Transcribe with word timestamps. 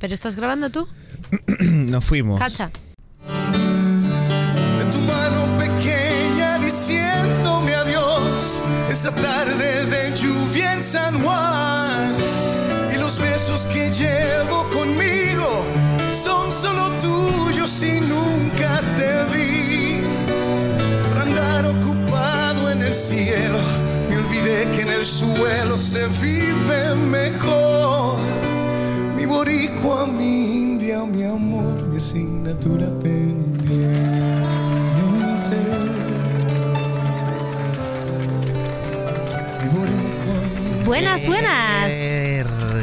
¿Pero 0.00 0.14
estás 0.14 0.34
grabando 0.34 0.70
tú? 0.70 0.88
Nos 1.60 2.04
fuimos. 2.04 2.40
Cacha. 2.40 2.70
de 4.78 4.84
tu 4.90 4.98
mano 5.00 5.58
pequeña 5.58 6.58
diciéndome 6.58 7.74
adiós 7.74 8.60
esa 8.90 9.14
tarde 9.14 9.84
de 9.84 10.16
lluvia 10.16 10.72
en 10.72 10.82
San 10.82 11.22
Juan 11.22 12.14
y 12.94 12.96
los 12.96 13.18
besos 13.18 13.66
que 13.66 13.90
llevo 13.90 14.66
conmigo 14.70 15.66
son 16.10 16.50
solo 16.50 16.90
tuyos 16.98 17.82
y 17.82 18.00
nunca 18.00 18.80
te 18.96 19.12
vi 19.32 20.00
por 21.04 21.18
andar 21.18 21.66
ocupado 21.66 22.70
en 22.70 22.82
el 22.82 22.94
cielo 22.94 23.58
me 24.08 24.16
olvidé 24.16 24.66
que 24.74 24.82
en 24.82 24.92
el 24.92 25.04
suelo 25.04 25.76
se 25.78 26.06
vive 26.22 26.94
mejor 26.94 27.79
mi 29.60 29.68
boricua, 29.68 30.06
mi 30.06 30.62
india, 30.62 31.04
mi 31.04 31.22
amor, 31.24 31.82
mi 31.88 31.96
asignatura 31.96 32.86
pendiente. 33.02 33.60
Mi 39.60 39.68
boricua, 39.68 40.34
mi- 40.78 40.84
Buenas, 40.84 41.26
buenas. 41.26 41.90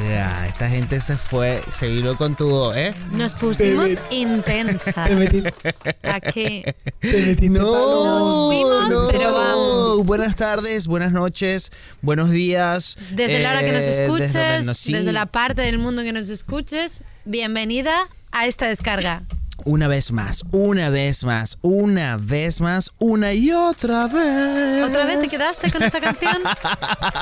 Esta 0.10 0.70
gente 0.70 1.02
se 1.02 1.18
fue, 1.18 1.62
se 1.70 1.88
vino 1.90 2.16
con 2.18 2.36
tu, 2.36 2.72
¿eh? 2.72 2.94
Nos 3.12 3.34
pusimos 3.34 3.90
Te 4.10 4.16
intensas. 4.16 5.10
metiste, 5.12 5.76
Aquí. 6.04 6.64
te 7.02 7.12
metiste 7.26 7.50
No, 7.50 7.66
Nos 7.66 8.48
fuimos, 8.48 8.90
no. 8.90 9.08
pero 9.12 9.34
vamos. 9.34 10.06
Buenas 10.06 10.36
tardes, 10.38 10.88
buenas 10.88 11.12
noches, 11.12 11.72
buenos 12.02 12.32
días. 12.32 12.98
Desde 13.12 13.40
la 13.40 13.52
hora 13.52 13.62
que 13.62 13.74
nos 13.74 13.84
eh, 13.84 14.04
escuches, 14.06 14.34
desde 14.34 14.66
desde, 14.68 14.74
sí, 14.76 15.12
la 15.12 15.26
parte 15.26 15.62
del 15.64 15.78
mundo 15.78 16.04
que 16.04 16.14
nos 16.14 16.30
escuches, 16.30 17.04
bienvenida 17.26 18.08
a 18.32 18.48
esta 18.48 18.68
descarga. 18.68 19.24
Una 19.68 19.90
vez 19.90 20.14
más, 20.14 20.46
una 20.54 20.90
vez 20.90 21.26
más, 21.26 21.58
una 21.62 22.16
vez 22.16 22.62
más, 22.62 22.94
una 23.00 23.34
y 23.34 23.52
otra 23.52 24.08
vez. 24.08 24.86
¿Otra 24.86 25.06
vez 25.06 25.20
te 25.20 25.28
quedaste 25.28 25.70
con 25.74 25.84
esa 25.84 26.00
canción? 26.00 26.38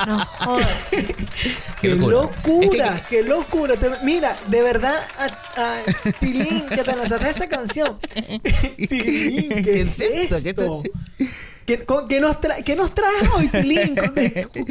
No, 0.06 0.24
joder. 0.24 0.66
¡Qué 1.80 1.88
locura. 1.88 2.12
locura! 2.16 2.94
Es 2.94 3.02
¡Qué 3.08 3.22
locura! 3.24 3.74
Te- 3.74 3.90
mira, 4.04 4.36
de 4.46 4.62
verdad, 4.62 4.94
a, 5.18 5.24
a 5.60 6.12
Tilín, 6.20 6.66
que 6.68 6.84
te 6.84 6.94
lanzaste 6.94 7.30
esa 7.30 7.48
canción. 7.48 7.98
Tilín, 8.76 9.48
¿qué, 9.48 9.62
¿Qué 9.64 9.80
es 9.80 9.98
es 9.98 10.10
esto? 10.32 10.36
¿Qué 10.40 10.50
esto? 10.50 10.82
¿Qué, 11.66 11.84
con- 11.84 12.06
qué 12.06 12.20
nos 12.20 12.36
qué 12.64 12.76
nos 12.76 12.94
traes 12.94 13.28
hoy, 13.34 13.48
Tilín? 13.48 13.96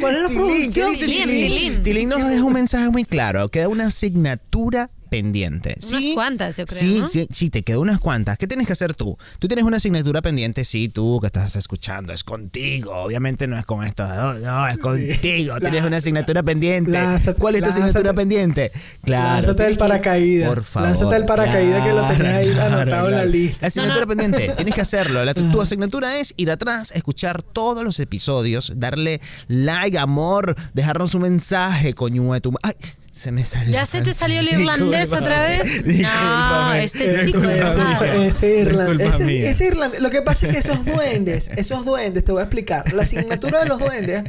¿Cuál 0.00 0.16
es 0.16 0.22
la 0.22 0.28
¿qué 0.30 0.34
producción? 0.34 0.94
Tilín? 0.94 1.28
Tilín. 1.28 1.82
Tilín 1.82 2.08
nos 2.08 2.26
deja 2.26 2.42
un 2.42 2.54
mensaje 2.54 2.88
muy 2.88 3.04
claro. 3.04 3.50
Queda 3.50 3.68
una 3.68 3.88
asignatura 3.88 4.88
pendiente. 5.08 5.76
Unas 5.88 6.00
¿sí? 6.02 6.14
cuantas, 6.14 6.56
yo 6.56 6.66
creo, 6.66 6.78
Sí, 6.78 6.98
¿no? 7.00 7.06
sí, 7.06 7.26
sí, 7.30 7.50
te 7.50 7.62
quedó 7.62 7.80
unas 7.80 7.98
cuantas. 7.98 8.38
¿Qué 8.38 8.46
tienes 8.46 8.66
que 8.66 8.72
hacer 8.72 8.94
tú? 8.94 9.16
Tú 9.38 9.48
tienes 9.48 9.64
una 9.64 9.76
asignatura 9.78 10.22
pendiente, 10.22 10.64
sí, 10.64 10.88
tú 10.88 11.18
que 11.20 11.26
estás 11.28 11.56
escuchando. 11.56 12.12
Es 12.12 12.24
contigo. 12.24 12.92
Obviamente 12.94 13.46
no 13.46 13.58
es 13.58 13.64
con 13.64 13.84
esto. 13.84 14.06
No, 14.06 14.34
no, 14.34 14.68
es 14.68 14.78
contigo. 14.78 15.58
Tienes 15.60 15.84
una 15.84 15.96
asignatura 15.98 16.42
pendiente. 16.42 16.92
¿Cuál 17.38 17.56
es 17.56 17.62
tu 17.62 17.68
asignatura 17.68 18.12
pendiente? 18.12 18.72
Claro. 19.02 19.46
Lánzate 19.46 19.66
el 19.66 19.76
paracaídas. 19.78 20.48
Por 20.48 20.64
favor. 20.64 20.88
Lánzate 20.88 21.16
el 21.16 21.24
paracaídas 21.24 21.84
que 21.86 21.92
lo 21.92 22.08
tenía 22.08 22.36
ahí 22.36 22.50
anotado 22.50 23.08
en 23.08 23.14
la 23.14 23.24
lista. 23.24 23.58
La 23.62 23.68
asignatura 23.68 24.00
No, 24.00 24.00
no. 24.00 24.08
pendiente, 24.08 24.52
tienes 24.56 24.74
que 24.74 24.80
hacerlo. 24.80 25.24
La- 25.24 25.34
tu, 25.34 25.50
tu 25.50 25.60
asignatura 25.60 26.18
es 26.18 26.34
ir 26.36 26.50
atrás, 26.50 26.92
escuchar 26.94 27.42
todos 27.42 27.82
los 27.84 28.00
episodios, 28.00 28.72
darle 28.76 29.20
like, 29.48 29.98
amor, 29.98 30.56
dejarnos 30.74 31.14
un 31.14 31.22
mensaje, 31.22 31.94
coño 31.94 32.32
de 32.32 32.40
tu 32.40 32.52
Ay, 32.62 32.72
se 33.16 33.32
me 33.32 33.46
salió. 33.46 33.72
¿Ya 33.72 33.86
se 33.86 34.02
te 34.02 34.12
salió 34.12 34.40
el 34.40 34.48
irlandés 34.48 35.14
otra 35.14 35.46
vez? 35.46 35.86
No, 35.86 36.74
este 36.74 37.24
chico 37.24 37.40
de 37.40 37.54
verdad. 37.54 38.26
Ese 38.26 38.58
irlandés. 38.58 39.14
Ese, 39.14 39.48
ese 39.48 39.64
irlandés. 39.68 40.00
Lo 40.02 40.10
que 40.10 40.20
pasa 40.20 40.46
es 40.46 40.52
que 40.52 40.58
esos 40.58 40.84
duendes, 40.84 41.50
esos 41.56 41.86
duendes, 41.86 42.24
te 42.24 42.32
voy 42.32 42.40
a 42.40 42.44
explicar. 42.44 42.92
La 42.92 43.04
asignatura 43.04 43.60
de 43.60 43.66
los 43.66 43.78
duendes 43.78 44.24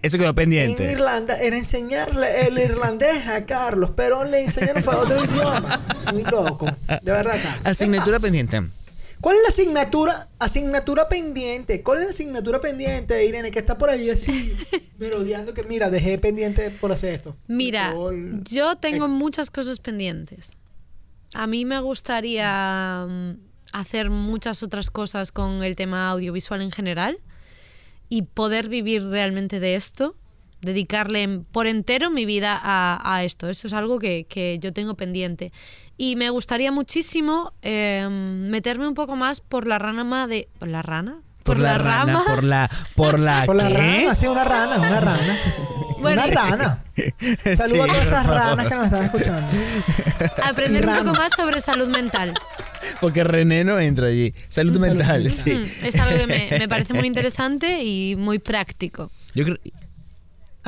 Eso 0.00 0.16
quedó 0.16 0.30
en 0.30 0.34
pendiente. 0.34 0.90
Irlanda 0.90 1.38
era 1.38 1.58
enseñarle 1.58 2.46
el 2.46 2.58
irlandés 2.58 3.26
a 3.26 3.44
Carlos, 3.44 3.92
pero 3.94 4.24
le 4.24 4.42
enseñaron 4.44 4.82
fue 4.82 4.94
otro 4.94 5.22
idioma. 5.22 5.82
Muy 6.10 6.24
loco. 6.24 6.64
De 7.02 7.12
verdad, 7.12 7.32
Carlos. 7.32 7.60
¿Qué 7.62 7.68
Asignatura 7.68 8.18
pendiente. 8.18 8.62
¿Cuál 9.20 9.36
es 9.36 9.42
la 9.42 9.48
asignatura? 9.48 10.28
Asignatura 10.38 11.08
pendiente. 11.08 11.82
¿Cuál 11.82 11.98
es 11.98 12.04
la 12.04 12.10
asignatura 12.10 12.60
pendiente, 12.60 13.24
Irene? 13.26 13.50
Que 13.50 13.58
está 13.58 13.76
por 13.78 13.90
ahí 13.90 14.10
así, 14.10 14.54
merodeando 14.98 15.54
que, 15.54 15.62
mira, 15.64 15.90
dejé 15.90 16.18
pendiente 16.18 16.70
por 16.70 16.92
hacer 16.92 17.14
esto. 17.14 17.36
Mira, 17.48 17.92
el- 18.10 18.42
yo 18.44 18.76
tengo 18.76 19.08
muchas 19.08 19.50
cosas 19.50 19.80
pendientes. 19.80 20.56
A 21.34 21.46
mí 21.46 21.64
me 21.64 21.80
gustaría 21.80 23.06
mm, 23.08 23.32
hacer 23.72 24.08
muchas 24.10 24.62
otras 24.62 24.90
cosas 24.90 25.32
con 25.32 25.62
el 25.64 25.76
tema 25.76 26.08
audiovisual 26.10 26.62
en 26.62 26.70
general 26.70 27.18
y 28.08 28.22
poder 28.22 28.68
vivir 28.68 29.04
realmente 29.04 29.60
de 29.60 29.74
esto, 29.74 30.16
dedicarle 30.60 31.40
por 31.52 31.66
entero 31.66 32.10
mi 32.10 32.24
vida 32.26 32.58
a, 32.62 33.00
a 33.04 33.24
esto. 33.24 33.48
Esto 33.48 33.66
es 33.68 33.72
algo 33.72 33.98
que, 33.98 34.26
que 34.28 34.58
yo 34.60 34.72
tengo 34.72 34.94
pendiente. 34.96 35.52
Y 35.96 36.16
me 36.16 36.30
gustaría 36.30 36.70
muchísimo 36.72 37.52
eh, 37.62 38.06
meterme 38.10 38.86
un 38.88 38.94
poco 38.94 39.16
más 39.16 39.40
por 39.40 39.66
la 39.66 39.78
rama 39.78 40.26
de... 40.26 40.48
¿Por 40.58 40.68
la 40.68 40.82
rana? 40.82 41.20
Por, 41.42 41.58
la, 41.58 41.78
rana, 41.78 42.12
rama. 42.12 42.24
por 42.26 42.44
la. 42.44 42.70
Por 42.94 43.18
la. 43.18 43.42
Por 43.46 43.56
la 43.56 43.68
rana, 43.70 44.14
sí, 44.14 44.26
una 44.26 44.44
rana, 44.44 44.76
una 44.78 45.00
rana. 45.00 45.36
Bueno. 46.00 46.22
una 46.22 46.32
rana. 46.32 46.84
Saludos 47.56 47.56
Sí, 47.56 47.80
a 47.80 47.86
todas 47.86 48.06
esas 48.06 48.26
por 48.26 48.36
favor. 48.36 48.56
ranas 48.58 48.66
que 48.68 48.74
nos 48.76 48.84
están 48.84 49.04
escuchando. 49.06 49.48
Aprender 50.44 50.82
un 50.84 50.88
Rana. 50.94 51.02
poco 51.10 51.18
más 51.18 51.32
sobre 51.34 51.60
salud 51.60 51.88
mental. 51.88 52.34
Porque 53.00 53.24
René 53.24 53.64
no 53.64 53.80
entra 53.80 54.06
allí. 54.06 54.32
Salud 54.48 54.74
Salud 54.74 54.86
mental, 54.86 55.24
mental. 55.24 55.32
sí. 55.32 55.50
Mm, 55.54 55.86
Es 55.86 55.96
algo 55.96 56.16
que 56.20 56.26
me, 56.50 56.58
me 56.60 56.68
parece 56.68 56.94
muy 56.94 57.06
interesante 57.06 57.82
y 57.82 58.14
muy 58.14 58.38
práctico. 58.38 59.10
Yo 59.34 59.44
creo. 59.44 59.56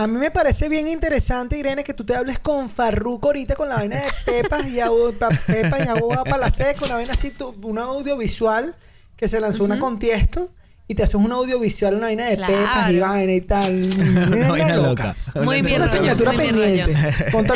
A 0.03 0.07
mí 0.07 0.19
me 0.19 0.31
parece 0.31 0.69
bien 0.69 0.89
interesante, 0.89 1.59
Irene, 1.59 1.85
que 1.85 1.95
tú 1.95 2.05
te 2.05 2.15
hables 2.17 2.39
con 2.39 2.69
Farruko 2.71 3.29
ahorita 3.29 3.55
con 3.55 3.69
la 3.69 3.77
vaina 3.77 3.97
de 3.97 4.03
Pepas 4.25 4.67
y 4.69 4.81
Agua, 4.81 5.13
pa- 5.19 5.29
Pepas 5.47 5.85
y 5.85 5.89
Agua 5.89 6.25
Palaseco, 6.25 6.85
una 6.87 6.95
vaina 6.95 7.13
así, 7.13 7.31
tú- 7.31 7.55
una 7.63 7.83
audiovisual 7.83 8.75
que 9.17 9.29
se 9.29 9.41
lanzó 9.41 9.65
una 9.65 9.79
con 9.79 9.99
Tiesto 9.99 10.49
y 10.89 10.95
te 10.95 11.03
haces 11.03 11.17
una 11.17 11.35
audiovisual, 11.37 11.95
una 11.95 12.07
vaina 12.07 12.27
de 12.27 12.37
Claro. 12.37 12.53
Pepas 12.55 12.91
y 12.91 12.99
vaina 12.99 13.33
y 13.33 13.41
tal. 13.43 13.83
Una, 14.33 14.49
vaina 14.51 14.77
loca. 14.77 15.15
Muy 15.45 15.59
Es 15.59 15.67
bien 15.67 15.83
una 15.83 15.87
rollo, 15.91 15.99
asignatura 15.99 16.33
muy 16.33 16.45
pendiente. 16.47 16.95
Bueno, 17.33 17.55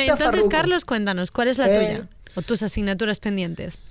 entonces, 0.00 0.18
Farruko. 0.18 0.48
Carlos, 0.48 0.84
cuéntanos, 0.84 1.30
¿cuál 1.30 1.48
es 1.48 1.58
la 1.58 1.68
Eh, 1.70 1.78
tuya? 1.96 2.08
O 2.34 2.42
tus 2.42 2.62
asignaturas 2.62 3.20
pendientes. 3.20 3.82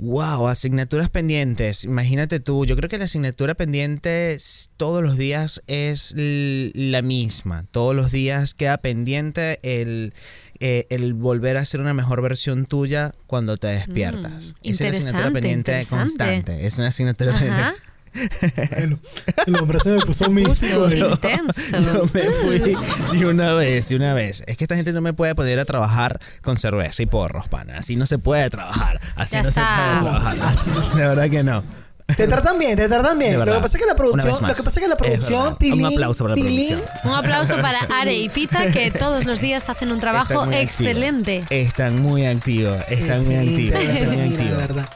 Wow, 0.00 0.48
asignaturas 0.48 1.10
pendientes. 1.10 1.84
Imagínate 1.84 2.40
tú, 2.40 2.64
yo 2.64 2.74
creo 2.74 2.88
que 2.88 2.96
la 2.96 3.04
asignatura 3.04 3.54
pendiente 3.54 4.34
todos 4.78 5.02
los 5.02 5.18
días 5.18 5.62
es 5.66 6.14
la 6.16 7.02
misma. 7.02 7.66
Todos 7.70 7.94
los 7.94 8.10
días 8.10 8.54
queda 8.54 8.78
pendiente 8.78 9.60
el, 9.62 10.14
eh, 10.58 10.86
el 10.88 11.12
volver 11.12 11.58
a 11.58 11.66
ser 11.66 11.82
una 11.82 11.92
mejor 11.92 12.22
versión 12.22 12.64
tuya 12.64 13.14
cuando 13.26 13.58
te 13.58 13.66
despiertas. 13.66 14.54
Mm, 14.62 14.70
es 14.70 14.80
la 14.80 14.88
asignatura 14.88 15.30
pendiente 15.32 15.86
constante. 15.90 16.66
Es 16.66 16.78
una 16.78 16.88
asignatura 16.88 17.32
Ajá. 17.32 17.44
pendiente. 17.44 17.89
Bueno, 18.76 18.98
el 19.46 19.56
hombre 19.56 19.80
se 19.80 19.90
me 19.90 20.00
puso 20.00 20.28
místico. 20.30 20.88
Intenso. 20.90 21.78
Yo 21.78 22.04
me 22.12 22.22
fui 22.22 22.58
de 23.18 23.26
una 23.26 23.54
vez, 23.54 23.88
de 23.88 23.96
una 23.96 24.14
vez. 24.14 24.42
Es 24.46 24.56
que 24.56 24.64
esta 24.64 24.76
gente 24.76 24.92
no 24.92 25.00
me 25.00 25.12
puede 25.12 25.34
poner 25.34 25.58
a 25.60 25.64
trabajar 25.64 26.20
con 26.42 26.56
cerveza 26.56 27.02
y 27.02 27.06
porros, 27.06 27.48
pana. 27.48 27.78
Así 27.78 27.96
no 27.96 28.06
se 28.06 28.18
puede 28.18 28.48
trabajar. 28.50 29.00
Así 29.16 29.34
Ya 29.36 29.42
no 29.42 29.48
está. 29.48 29.62
se 29.62 30.00
puede 30.00 30.10
trabajar. 30.10 30.38
Así 30.42 30.70
no 30.70 30.84
se- 30.84 30.96
de 30.96 31.06
verdad 31.06 31.30
que 31.30 31.42
no. 31.42 31.62
Te 32.16 32.26
tratan 32.26 32.58
bien, 32.58 32.76
te 32.76 32.88
tratan 32.88 33.16
bien. 33.16 33.38
Lo 33.38 33.44
que 33.44 33.52
pasa 33.60 33.76
es 33.78 33.82
que 33.84 33.88
la 33.88 33.94
producción, 33.94 34.32
lo 34.42 34.48
que 34.54 34.62
pasa 34.64 34.80
es 34.80 34.84
que 34.84 34.88
la 34.88 34.96
producción. 34.96 35.56
Tilín, 35.58 35.84
Un 35.86 35.92
aplauso 35.92 36.24
para 36.24 36.34
la 36.34 36.42
Tilín, 36.42 36.66
producción. 36.78 37.00
Un 37.04 37.12
aplauso 37.16 37.56
para 37.62 37.78
Are 38.00 38.12
y 38.12 38.28
Pita, 38.28 38.72
que 38.72 38.90
todos 38.90 39.26
los 39.26 39.40
días 39.40 39.68
hacen 39.68 39.92
un 39.92 40.00
trabajo 40.00 40.32
Están 40.32 40.48
muy 40.48 40.56
excelente. 40.56 41.38
activos. 41.44 41.52
Están 41.68 42.02
muy 42.02 42.26
activos. 42.26 42.78
Están 42.88 43.24
muy 43.24 43.36
activos. 43.36 43.78
de 43.78 43.92
Están 43.92 44.12
muy 44.16 44.24
activos. 44.34 44.86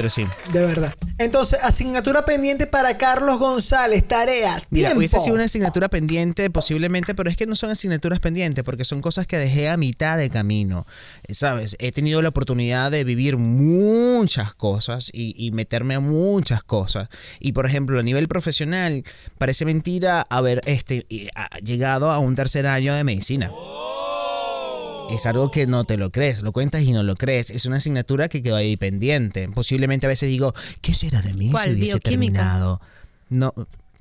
Pero 0.00 0.08
sí. 0.08 0.26
De 0.52 0.60
verdad. 0.60 0.94
Entonces, 1.18 1.58
asignatura 1.62 2.24
pendiente 2.24 2.66
para 2.66 2.96
Carlos 2.96 3.38
González. 3.38 4.06
Tarea. 4.08 4.54
Mira, 4.70 4.88
tiempo. 4.88 4.98
hubiese 4.98 5.20
sido 5.20 5.34
una 5.34 5.44
asignatura 5.44 5.88
pendiente 5.90 6.48
posiblemente, 6.48 7.14
pero 7.14 7.28
es 7.28 7.36
que 7.36 7.46
no 7.46 7.54
son 7.54 7.70
asignaturas 7.70 8.18
pendientes 8.18 8.64
porque 8.64 8.86
son 8.86 9.02
cosas 9.02 9.26
que 9.26 9.36
dejé 9.36 9.68
a 9.68 9.76
mitad 9.76 10.16
de 10.16 10.30
camino. 10.30 10.86
Eh, 11.26 11.34
¿Sabes? 11.34 11.76
He 11.80 11.92
tenido 11.92 12.22
la 12.22 12.30
oportunidad 12.30 12.90
de 12.90 13.04
vivir 13.04 13.36
muchas 13.36 14.54
cosas 14.54 15.10
y, 15.12 15.34
y 15.36 15.50
meterme 15.50 15.94
a 15.96 16.00
muchas 16.00 16.62
cosas. 16.64 17.08
Y 17.38 17.52
por 17.52 17.66
ejemplo, 17.66 18.00
a 18.00 18.02
nivel 18.02 18.26
profesional, 18.28 19.04
parece 19.36 19.64
mentira 19.66 20.26
haber 20.30 20.62
este, 20.64 21.06
a- 21.34 21.58
llegado 21.58 22.10
a 22.10 22.18
un 22.18 22.34
tercer 22.34 22.66
año 22.66 22.94
de 22.94 23.04
medicina. 23.04 23.50
Es 25.12 25.26
algo 25.26 25.50
que 25.50 25.66
no 25.66 25.84
te 25.84 25.96
lo 25.96 26.10
crees, 26.10 26.42
lo 26.42 26.52
cuentas 26.52 26.82
y 26.82 26.92
no 26.92 27.02
lo 27.02 27.16
crees. 27.16 27.50
Es 27.50 27.66
una 27.66 27.76
asignatura 27.78 28.28
que 28.28 28.42
quedó 28.42 28.56
ahí 28.56 28.76
pendiente. 28.76 29.48
Posiblemente 29.48 30.06
a 30.06 30.08
veces 30.08 30.30
digo, 30.30 30.54
¿qué 30.80 30.94
será 30.94 31.20
de 31.20 31.34
mí 31.34 31.48
si 31.48 31.70
hubiese 31.70 31.74
¿Bioquímica? 31.94 32.02
terminado? 32.02 32.80
No, 33.28 33.52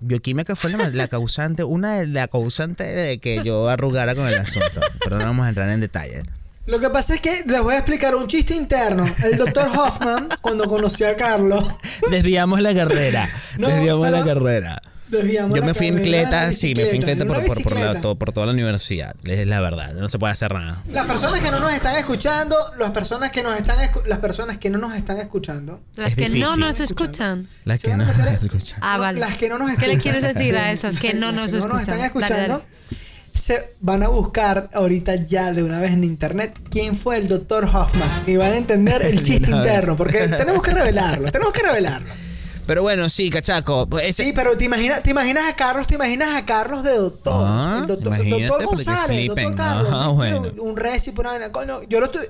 bioquímica 0.02 0.56
fue 0.56 0.72
la, 0.72 0.88
la 0.90 1.08
causante, 1.08 1.64
una 1.64 1.96
de 1.96 2.08
la 2.08 2.28
causante 2.28 2.84
de 2.84 3.18
que 3.20 3.42
yo 3.44 3.68
arrugara 3.70 4.14
con 4.16 4.28
el 4.28 4.38
asunto. 4.38 4.82
Pero 5.04 5.18
no 5.18 5.26
vamos 5.26 5.46
a 5.46 5.50
entrar 5.50 5.70
en 5.70 5.80
detalle. 5.82 6.22
Lo 6.68 6.80
que 6.80 6.90
pasa 6.92 7.16
es 7.16 7.22
que 7.22 7.44
les 7.48 7.62
voy 7.64 7.74
a 7.74 7.78
explicar 7.80 8.16
un 8.16 8.28
chiste 8.28 8.54
interno. 8.56 9.04
El 9.24 9.38
doctor 9.38 9.68
Hoffman, 9.76 10.30
cuando 10.42 10.66
conoció 10.68 11.10
a 11.10 11.16
Carlos, 11.16 11.68
Desviamos 12.12 12.60
la 12.62 12.76
carrera. 12.76 13.28
No, 13.58 13.70
Desviamos 13.70 14.06
pero- 14.06 14.18
la 14.20 14.24
carrera. 14.26 14.82
Desviamos 15.10 15.56
Yo 15.56 15.64
me 15.64 15.74
fui 15.74 15.88
en 15.88 16.02
cleta, 16.02 16.52
sí, 16.52 16.74
me 16.76 16.86
fui 16.86 16.98
en 16.98 17.02
cleta 17.04 17.26
por, 17.26 17.44
por, 17.46 17.64
por, 17.64 17.76
la- 17.80 18.00
todo- 18.02 18.16
por 18.18 18.32
toda 18.32 18.46
la 18.46 18.52
universidad. 18.54 19.16
Es 19.24 19.48
la 19.48 19.60
verdad, 19.60 19.94
no 19.94 20.08
se 20.10 20.20
puede 20.20 20.34
hacer 20.34 20.54
nada. 20.54 20.84
Las 20.92 21.06
personas 21.06 21.42
que 21.42 21.52
no 21.52 21.60
nos 21.60 21.74
están 21.74 21.96
escuchando, 21.96 22.56
las 22.78 22.92
personas 22.92 23.32
que 23.32 23.44
nos 23.44 23.58
están 23.58 23.78
las 24.08 24.18
personas 24.20 24.58
que 24.58 24.70
no 24.70 24.78
nos 24.78 24.94
están 24.96 25.18
escuchando, 25.18 25.82
Las 25.96 26.10
Es 26.12 26.16
que 26.16 26.30
no 26.30 26.36
difícil. 26.36 26.60
nos 26.60 26.80
escuchan. 26.80 27.48
La 27.66 27.78
¿Se 27.78 27.88
que 27.90 27.98
no 27.98 28.06
meter? 28.06 28.28
escucha. 28.28 28.78
Ah, 28.82 28.94
no, 28.98 29.00
vale. 29.04 29.20
las 29.20 29.38
que 29.38 29.50
no 29.50 29.58
nos 29.58 29.68
¿Qué 29.68 29.74
escuchan. 29.74 29.96
le 29.96 30.02
quieres 30.02 30.22
decir 30.34 30.58
a 30.58 30.72
esas 30.72 30.98
que 30.98 31.14
no 31.14 31.28
Las 31.32 31.36
nos 31.36 31.52
que 31.52 31.58
escuchan? 31.60 31.80
están 31.82 32.02
escuchando, 32.02 32.54
dale. 32.60 33.00
se 33.34 33.76
van 33.80 34.04
a 34.04 34.08
buscar 34.10 34.70
ahorita 34.74 35.16
ya 35.16 35.54
de 35.54 35.64
una 35.64 35.80
vez 35.80 35.92
en 35.94 36.04
internet 36.04 36.60
quién 36.70 36.96
fue 36.96 37.18
el 37.18 37.28
doctor 37.28 37.66
Hoffman 37.66 38.10
y 38.28 38.36
van 38.36 38.52
a 38.52 38.58
entender 38.58 39.02
el 39.04 39.22
chiste 39.24 39.50
interno, 39.52 39.96
porque 39.96 40.28
tenemos 40.28 40.62
que 40.62 40.72
revelarlo, 40.72 41.32
tenemos 41.32 41.54
que 41.54 41.62
revelarlo. 41.64 42.08
Pero 42.70 42.84
bueno, 42.84 43.10
sí, 43.10 43.32
cachaco. 43.32 43.90
ese- 44.00 44.26
Sí, 44.26 44.32
pero 44.32 44.56
te 44.56 44.66
imaginas, 44.66 45.02
te 45.02 45.10
imaginas 45.10 45.50
a 45.52 45.56
Carlos, 45.56 45.88
te 45.88 45.96
imaginas 45.96 46.36
a 46.36 46.46
Carlos 46.46 46.84
de 46.84 46.94
doctor. 46.96 47.34
Ah, 47.48 47.80
el 47.82 47.88
doctor, 47.88 48.64
González, 48.64 49.18
el 49.22 49.28
doctor. 49.30 49.56
Carlos. 49.56 49.90
Mira, 49.90 50.08
bueno. 50.10 50.52
Un 50.62 50.78
récipe, 50.78 51.20
una 51.20 51.32
vaina. 51.32 51.52
Coño, 51.52 51.82
yo 51.90 52.00
lo 52.00 52.06
estoy. 52.06 52.28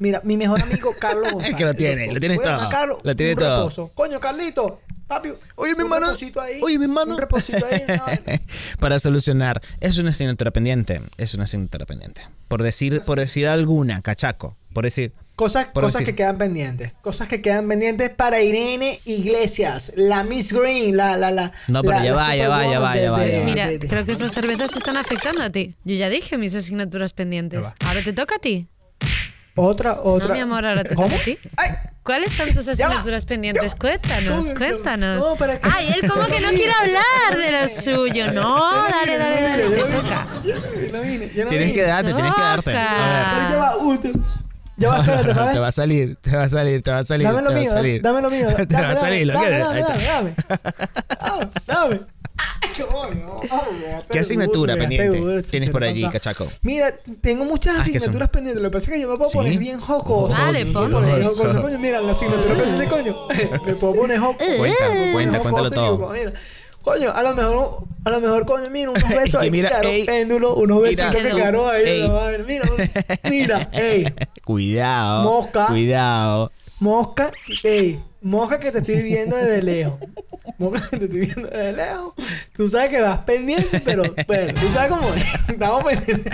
Mira, 0.00 0.20
mi 0.24 0.36
mejor 0.36 0.60
amigo 0.60 0.90
Carlos 1.00 1.30
González. 1.32 1.56
que 1.56 1.64
lo 1.64 1.74
tiene, 1.74 2.12
lo 2.12 2.18
tienes 2.18 2.40
a 2.40 2.42
todo, 2.42 2.68
Carlos 2.68 2.98
lo 3.04 3.14
tiene 3.14 3.32
un 3.34 3.38
todo. 3.38 3.58
reposo. 3.58 3.92
Coño, 3.94 4.18
Carlito, 4.18 4.80
papi. 5.06 5.28
Oye, 5.54 5.70
mi 5.70 5.74
un 5.76 5.80
hermano. 5.82 6.06
reposito 6.06 6.40
ahí, 6.40 6.60
Oye, 6.64 6.78
mi 6.80 6.86
hermano. 6.86 7.12
Un 7.14 7.20
reposito 7.20 7.64
ahí. 7.64 8.40
Para 8.80 8.98
solucionar. 8.98 9.62
Es 9.78 9.98
una 9.98 10.10
asignatura 10.10 10.50
pendiente. 10.50 11.00
Es 11.16 11.32
una 11.34 11.44
asignatura 11.44 11.86
pendiente. 11.86 12.22
Por 12.48 12.64
decir, 12.64 13.02
por 13.06 13.20
decir 13.20 13.46
alguna, 13.46 14.02
cachaco. 14.02 14.56
Por 14.74 14.82
decir. 14.82 15.12
Cosas, 15.36 15.66
Por 15.66 15.82
cosas 15.84 16.00
decir. 16.00 16.06
que 16.14 16.16
quedan 16.22 16.38
pendientes. 16.38 16.92
Cosas 17.02 17.28
que 17.28 17.42
quedan 17.42 17.68
pendientes 17.68 18.08
para 18.08 18.40
Irene 18.40 18.98
Iglesias, 19.04 19.92
la 19.96 20.24
Miss 20.24 20.52
Green, 20.52 20.96
la 20.96 21.16
la 21.18 21.30
la. 21.30 21.52
No, 21.68 21.82
pero 21.82 21.98
la- 21.98 22.04
ya 22.04 22.10
la 22.12 22.16
va, 22.16 22.34
ya 22.36 22.48
va, 22.48 22.66
ya 22.66 22.80
va, 22.80 22.96
ya 22.96 23.10
va, 23.10 23.20
de- 23.20 23.32
ya 23.32 23.38
va. 23.40 23.44
Mira, 23.44 23.66
de- 23.68 23.78
de- 23.78 23.86
creo 23.88 24.04
que 24.06 24.12
esas 24.12 24.32
cervezas 24.32 24.70
te 24.70 24.78
están 24.78 24.96
afectando 24.96 25.42
a 25.42 25.50
ti. 25.50 25.74
Yo 25.84 25.94
ya 25.94 26.08
dije 26.08 26.38
mis 26.38 26.54
asignaturas 26.54 27.12
pendientes. 27.12 27.66
Ahora 27.84 28.02
te 28.02 28.14
toca 28.14 28.36
a 28.36 28.38
ti. 28.38 28.66
Otra, 29.58 30.00
otra. 30.00 30.28
No, 30.28 30.34
mi 30.34 30.40
amor, 30.40 30.64
ahora 30.66 30.84
te 30.84 30.94
¿Cómo? 30.94 31.08
toca 31.08 31.20
a 31.20 31.24
ti. 31.24 31.38
¡Ay! 31.56 31.70
¿Cuáles 32.02 32.32
son 32.32 32.52
tus 32.54 32.64
Ya 32.66 32.72
asignaturas 32.72 33.24
pendientes? 33.26 33.72
ya. 33.72 33.78
Cuéntanos, 33.78 34.50
cuéntanos. 34.50 35.18
No, 35.18 35.36
para 35.36 35.58
que- 35.60 35.68
Ay, 35.70 35.86
él 36.00 36.08
como 36.10 36.24
que 36.26 36.40
no 36.40 36.48
quiere 36.50 36.72
hablar 36.72 37.36
de 37.38 37.50
lo 37.52 37.68
suyo. 37.68 38.32
No, 38.32 38.58
dale, 38.90 39.18
dale, 39.18 39.42
dale, 39.42 39.68
te 39.68 39.82
toca. 39.82 40.28
Tienes 40.42 41.72
que 41.74 41.82
darte, 41.82 42.14
tienes 42.14 42.34
que 42.34 42.40
darte. 42.40 42.72
A 42.74 43.48
Pero 43.50 44.45
ya 44.76 44.90
va, 44.90 45.00
te- 45.00 45.06
ya 45.06 45.12
va, 45.12 45.16
ver. 45.22 45.28
espérate, 45.30 45.52
te 45.52 45.58
va 45.60 45.68
a 45.68 45.72
salir, 45.72 46.16
te 46.20 46.36
va 46.36 46.42
a 46.42 46.48
salir, 46.48 46.82
te 46.82 46.90
va 46.90 46.98
a 46.98 47.04
salir. 47.04 47.26
Dame 47.26 47.42
lo 47.42 47.48
te 47.48 47.54
va 47.54 47.60
a 47.60 47.62
mío, 47.62 47.70
salir. 47.70 48.02
dame 48.02 48.22
lo 48.22 48.30
mío. 48.30 48.46
te 48.68 48.74
va 48.74 48.90
a 48.90 48.98
salir, 48.98 49.26
lo 49.26 49.32
dame, 49.34 49.46
quieres. 49.46 49.66
dame, 49.66 49.80
dame, 49.82 50.04
dame. 50.06 50.34
Dame, 51.66 52.00
¿Qué 54.10 54.18
asignatura 54.18 54.76
pendiente 54.76 55.42
tienes 55.44 55.70
por 55.70 55.82
allí, 55.84 56.08
cachaco? 56.10 56.46
Mira, 56.62 56.94
tengo 57.20 57.44
muchas 57.44 57.76
Ah, 57.76 57.80
asignaturas 57.80 58.28
pendientes. 58.28 58.62
Lo 58.62 58.70
que 58.70 58.74
pasa 58.74 58.90
es 58.90 58.94
que 58.96 59.00
yo 59.02 59.08
me 59.08 59.16
puedo 59.16 59.30
poner 59.30 59.58
bien 59.58 59.80
jocoso. 59.80 60.36
Dale, 60.36 60.66
ponte. 60.66 61.78
Mira, 61.78 62.00
la 62.00 62.12
asignatura 62.12 62.54
pendiente, 62.54 62.86
coño. 62.88 63.16
Me 63.66 63.74
puedo 63.74 63.94
poner 63.94 64.18
jocoso. 64.18 64.50
Cuenta, 65.12 65.38
cuéntalo 65.40 65.70
todo. 65.70 66.10
Mira, 66.10 66.32
coño, 66.86 67.10
a 67.12 67.22
lo 67.24 67.34
mejor, 67.34 67.82
a 68.04 68.10
lo 68.10 68.20
mejor, 68.20 68.46
coño, 68.46 68.70
mira, 68.70 68.90
unos 68.90 69.08
besos 69.08 69.40
ahí. 69.42 69.50
mira, 69.50 69.68
quedaron 69.70 69.90
ey, 69.90 70.04
péndulos, 70.06 70.56
unos 70.56 70.78
mira. 70.78 70.88
besitos 70.88 71.16
que 71.16 71.36
quedaron 71.36 71.68
ahí. 71.74 71.82
Ey. 71.84 72.08
vaina. 72.08 72.44
Mira, 72.44 72.64
mira, 73.28 73.68
ey. 73.72 74.14
Cuidado. 74.44 75.24
Mosca. 75.24 75.66
Cuidado. 75.66 76.52
Mosca, 76.78 77.32
ey, 77.64 78.00
mosca 78.20 78.60
que 78.60 78.70
te 78.70 78.78
estoy 78.78 79.02
viendo 79.02 79.34
desde 79.36 79.62
lejos. 79.62 79.98
Mosca 80.58 80.88
que 80.90 80.98
te 80.98 81.04
estoy 81.06 81.20
viendo 81.20 81.48
desde 81.48 81.72
lejos. 81.72 82.14
Tú 82.56 82.68
sabes 82.68 82.90
que 82.90 83.00
vas 83.00 83.18
pendiente, 83.20 83.80
pero 83.84 84.04
bueno, 84.28 84.54
tú 84.60 84.68
sabes 84.72 84.90
cómo 84.90 85.12
es. 85.12 85.24
Estamos 85.48 85.82
pendientes. 85.84 86.32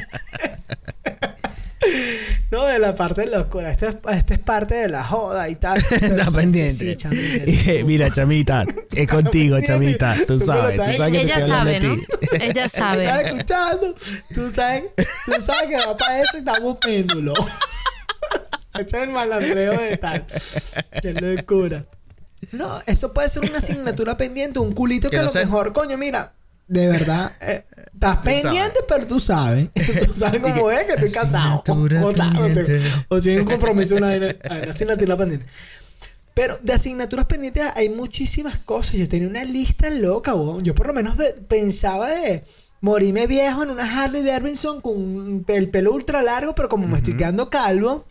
No, 2.50 2.67
de 2.67 2.79
la 2.79 2.94
parte 2.94 3.23
de 3.23 3.26
la 3.29 3.38
locura. 3.38 3.70
Esta 3.70 3.88
es, 3.88 3.96
es 4.31 4.38
parte 4.38 4.75
de 4.75 4.88
la 4.88 5.05
joda 5.05 5.49
y 5.49 5.56
tal. 5.56 5.79
Está 5.90 6.31
pendiente. 6.31 6.73
Sí, 6.73 6.96
chamita. 6.96 7.44
Eh, 7.46 7.82
Mira, 7.84 8.11
chamita, 8.11 8.64
es 8.94 9.08
contigo, 9.08 9.56
chamita. 9.61 10.14
Tú 10.26 10.38
sabes, 10.38 10.76
tú 10.76 11.05
que 11.11 11.20
Ella 11.23 11.46
sabe, 11.46 11.81
¿no? 11.81 11.96
ti. 11.96 12.06
Ella 12.32 12.38
Me 12.38 12.46
estás 12.46 12.73
sabe. 12.73 13.05
escuchando. 13.29 13.94
Tú 14.34 14.50
sabes, 14.50 14.84
tú 15.25 15.32
sabes 15.44 15.69
que 15.69 15.76
va 15.76 15.96
para 15.96 16.23
eso 16.23 16.31
y 16.37 16.38
estamos 16.38 16.79
péndulo. 16.79 17.34
Ese 18.75 18.82
es 18.96 19.02
el 19.02 19.11
malandreo 19.11 19.79
de 19.79 19.96
tal. 19.99 20.25
Qué 21.00 21.12
locura. 21.14 21.84
No, 22.52 22.82
eso 22.87 23.12
puede 23.12 23.29
ser 23.29 23.44
una 23.49 23.58
asignatura 23.58 24.17
pendiente, 24.17 24.58
un 24.58 24.73
culito 24.73 25.08
que, 25.11 25.17
Que 25.17 25.20
a 25.20 25.25
lo 25.25 25.29
sé. 25.29 25.40
mejor, 25.40 25.73
coño, 25.73 25.96
mira, 25.96 26.32
de 26.73 26.89
verdad, 26.89 27.33
eh, 27.41 27.65
estás 27.93 28.17
pendiente, 28.19 28.79
pero 28.89 29.07
tú 29.07 29.21
sabes. 29.21 29.69
Tú 30.07 30.13
sabes 30.13 30.41
cómo 30.41 30.71
es 30.71 30.85
que 30.85 30.93
estoy 30.95 31.13
cansado. 31.13 31.63
O, 33.09 33.21
si 33.21 33.31
hay 33.31 33.37
un 33.39 33.45
compromiso, 33.45 33.97
una, 33.97 34.09
una 34.17 34.71
asignatura 34.71 35.17
pendiente. 35.17 35.47
Pero 36.35 36.59
de 36.63 36.73
asignaturas 36.73 37.27
pendientes 37.27 37.65
hay 37.75 37.91
muchísimas 37.91 38.59
cosas. 38.59 38.95
Yo 38.95 39.09
tenía 39.09 39.29
una 39.29 39.45
lista 39.45 39.91
loca, 39.91 40.35
weón. 40.35 40.65
Yo 40.65 40.75
por 40.75 40.87
lo 40.87 40.95
menos 40.95 41.17
pensaba 41.47 42.09
de 42.11 42.43
morirme 42.81 43.27
viejo 43.27 43.63
en 43.63 43.71
una 43.71 44.03
Harley 44.03 44.23
Davidson 44.23 44.81
con 44.81 44.95
un- 44.97 45.45
el 45.49 45.69
pelo 45.69 45.93
ultra 45.93 46.23
largo, 46.23 46.55
pero 46.55 46.69
como 46.71 46.89
me 46.89 46.97
estoy 46.97 47.17
quedando 47.19 47.51
calvo, 47.51 48.07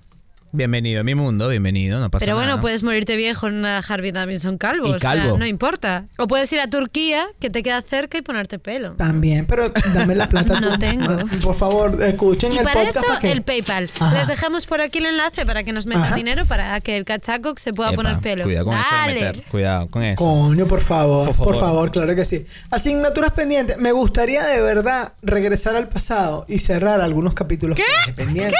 Bienvenido 0.54 1.00
a 1.00 1.04
mi 1.06 1.16
mundo, 1.16 1.48
bienvenido, 1.48 2.02
no 2.02 2.12
pasa 2.12 2.26
Pero 2.26 2.36
bueno, 2.36 2.50
nada. 2.50 2.62
puedes 2.62 2.84
morirte 2.84 3.16
viejo 3.16 3.48
en 3.48 3.54
una 3.54 3.78
Harvey 3.78 4.12
Davidson 4.12 4.58
calvo. 4.58 4.86
Y 4.88 4.92
o 4.92 5.00
sea, 5.00 5.12
calvo. 5.14 5.38
no 5.38 5.46
importa. 5.46 6.08
O 6.18 6.28
puedes 6.28 6.52
ir 6.52 6.60
a 6.60 6.68
Turquía, 6.70 7.26
que 7.40 7.50
te 7.50 7.64
queda 7.64 7.82
cerca, 7.82 8.18
y 8.18 8.22
ponerte 8.22 8.60
pelo. 8.60 8.92
también, 8.96 9.46
pero 9.46 9.72
dame 9.94 10.14
la 10.14 10.28
plata. 10.28 10.60
No 10.62 10.74
tú. 10.74 10.80
tengo. 10.80 11.16
Por 11.42 11.56
favor, 11.56 12.04
escuchen 12.04 12.52
Y 12.52 12.58
el 12.58 12.64
para 12.66 12.82
podcast. 12.82 12.98
eso, 12.98 13.06
para 13.08 13.20
que- 13.22 13.32
el 13.32 13.44
PayPal. 13.44 13.90
Ajá. 13.98 14.14
Les 14.14 14.28
dejamos 14.28 14.66
por 14.66 14.82
aquí 14.82 14.98
el 15.00 15.06
enlace 15.06 15.46
para 15.46 15.64
que 15.64 15.72
nos 15.72 15.86
metan 15.86 16.04
Ajá. 16.04 16.16
dinero 16.16 16.46
para 16.46 16.82
que 16.82 16.98
el 16.98 17.06
cachaco 17.06 17.54
se 17.56 17.72
pueda 17.74 17.92
Epa, 17.92 17.96
poner 18.04 18.20
pelo. 18.20 18.44
Cuidado 18.44 18.66
con 18.66 18.76
eso 18.78 18.84
de 18.92 18.98
Dale. 18.98 19.14
meter. 19.14 19.44
Cuidado 19.50 19.88
con 19.90 20.04
eso. 20.04 20.24
Coño, 20.26 20.68
por 20.68 20.82
favor, 20.82 21.28
Por 21.28 21.36
por 21.38 21.46
favor. 21.56 21.60
favor. 21.62 21.92
claro 21.92 22.14
que 22.14 22.26
sí. 22.26 22.46
Asignaturas 22.72 23.32
pendientes. 23.32 23.78
Me 23.78 23.94
gustaría 23.94 24.44
de 24.46 24.60
verdad 24.62 25.14
regresar 25.22 25.78
al 25.78 25.88
pasado 25.88 26.46
y 26.50 26.60
cerrar 26.60 27.00
algunos 27.00 27.34
capítulos 27.36 27.78
dejé 27.78 28.14
pendientes. 28.14 28.60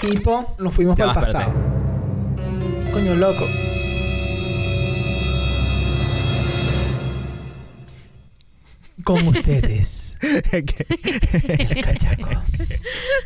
Tipo, 0.00 0.54
nos 0.58 0.74
fuimos 0.74 0.96
para 0.96 1.10
el 1.10 1.14
pasado. 1.14 1.52
Coño, 2.92 3.14
loco. 3.14 3.44
Con 9.04 9.26
ustedes. 9.28 10.18
El 10.22 11.84
cachaco. 11.84 12.28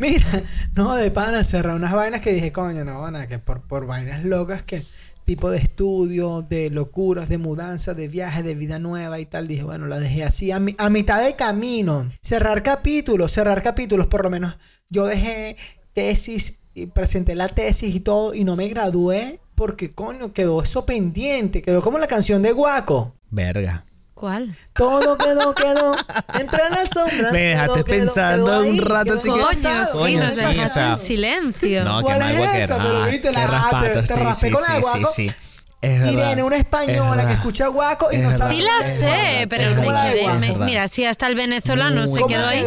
Mira, 0.00 0.42
no, 0.74 0.96
de 0.96 1.10
pana, 1.10 1.44
cerrar 1.44 1.76
unas 1.76 1.92
vainas 1.92 2.20
que 2.20 2.32
dije, 2.32 2.52
coño, 2.52 2.84
no, 2.84 3.00
van 3.00 3.26
que 3.28 3.38
por, 3.38 3.62
por 3.62 3.86
vainas 3.86 4.24
locas 4.24 4.62
que 4.62 4.84
tipo 5.24 5.48
de 5.50 5.58
estudio, 5.58 6.42
de 6.42 6.70
locuras, 6.70 7.28
de 7.28 7.38
mudanza, 7.38 7.94
de 7.94 8.08
viaje, 8.08 8.42
de 8.42 8.54
vida 8.56 8.78
nueva 8.80 9.20
y 9.20 9.26
tal. 9.26 9.46
Dije, 9.46 9.62
bueno, 9.62 9.86
la 9.86 10.00
dejé 10.00 10.24
así 10.24 10.50
a, 10.50 10.58
mi- 10.58 10.74
a 10.76 10.90
mitad 10.90 11.24
de 11.24 11.36
camino. 11.36 12.10
Cerrar 12.20 12.62
capítulos, 12.64 13.30
cerrar 13.32 13.62
capítulos, 13.62 14.08
por 14.08 14.24
lo 14.24 14.30
menos 14.30 14.58
yo 14.88 15.06
dejé 15.06 15.56
tesis 15.94 16.59
y 16.74 16.86
presenté 16.86 17.34
la 17.34 17.48
tesis 17.48 17.94
y 17.94 18.00
todo 18.00 18.34
y 18.34 18.44
no 18.44 18.56
me 18.56 18.68
gradué 18.68 19.40
porque, 19.54 19.92
coño, 19.92 20.32
quedó 20.32 20.62
eso 20.62 20.86
pendiente. 20.86 21.62
Quedó 21.62 21.82
como 21.82 21.98
la 21.98 22.06
canción 22.06 22.42
de 22.42 22.52
Guaco. 22.52 23.14
Verga. 23.30 23.84
¿Cuál? 24.14 24.54
Todo 24.74 25.16
quedó, 25.16 25.54
quedó 25.54 25.96
entre 26.38 26.68
las 26.70 26.90
sombras. 26.90 27.32
Me 27.32 27.42
dejaste 27.42 27.84
quedó, 27.84 27.96
pensando 27.96 28.46
quedó 28.46 28.60
un 28.60 28.66
ahí, 28.66 28.80
rato 28.80 29.12
así 29.14 29.30
que- 29.32 29.40
Coño, 29.40 29.54
sí, 29.54 29.98
Coño, 29.98 30.20
nos 30.20 30.32
sí, 30.34 30.40
dejaste 30.44 30.62
esa- 30.66 30.90
en 30.92 30.96
silencio. 30.98 31.84
No, 31.84 32.02
¿Cuál 32.02 32.18
mal 32.20 32.34
es 32.34 32.54
esa? 32.54 32.76
Pero 32.76 33.02
Ah, 33.02 33.06
viste, 33.08 33.32
la- 33.32 33.46
raspata. 33.46 33.92
te- 34.02 34.16
raspé 34.16 34.48
sí, 34.48 34.52
con 34.54 34.62
la 34.68 34.74
de 34.74 34.80
guaco. 34.80 35.08
sí, 35.12 35.28
sí. 35.28 35.34
Es 35.82 36.00
verdad. 36.02 36.12
Irene, 36.12 36.42
una 36.42 36.56
Es 36.56 36.62
española 36.62 37.26
que 37.26 37.32
escucha 37.32 37.66
guaco 37.68 38.08
y 38.12 38.16
Es 38.16 38.22
no 38.22 38.36
sabe. 38.36 38.54
Sí 38.54 38.60
la 38.60 38.86
Es 38.86 38.98
sé, 38.98 39.04
verdad, 39.06 39.46
pero 39.48 39.62
es 39.70 39.76
me 39.78 39.82
quedé. 39.86 40.50
es 40.52 40.58
mira, 40.58 40.88
sí, 40.88 41.06
hasta 41.06 41.26
el 41.26 41.34
venezolano 41.34 42.06
se 42.06 42.22
quedó 42.24 42.46
ahí. 42.46 42.66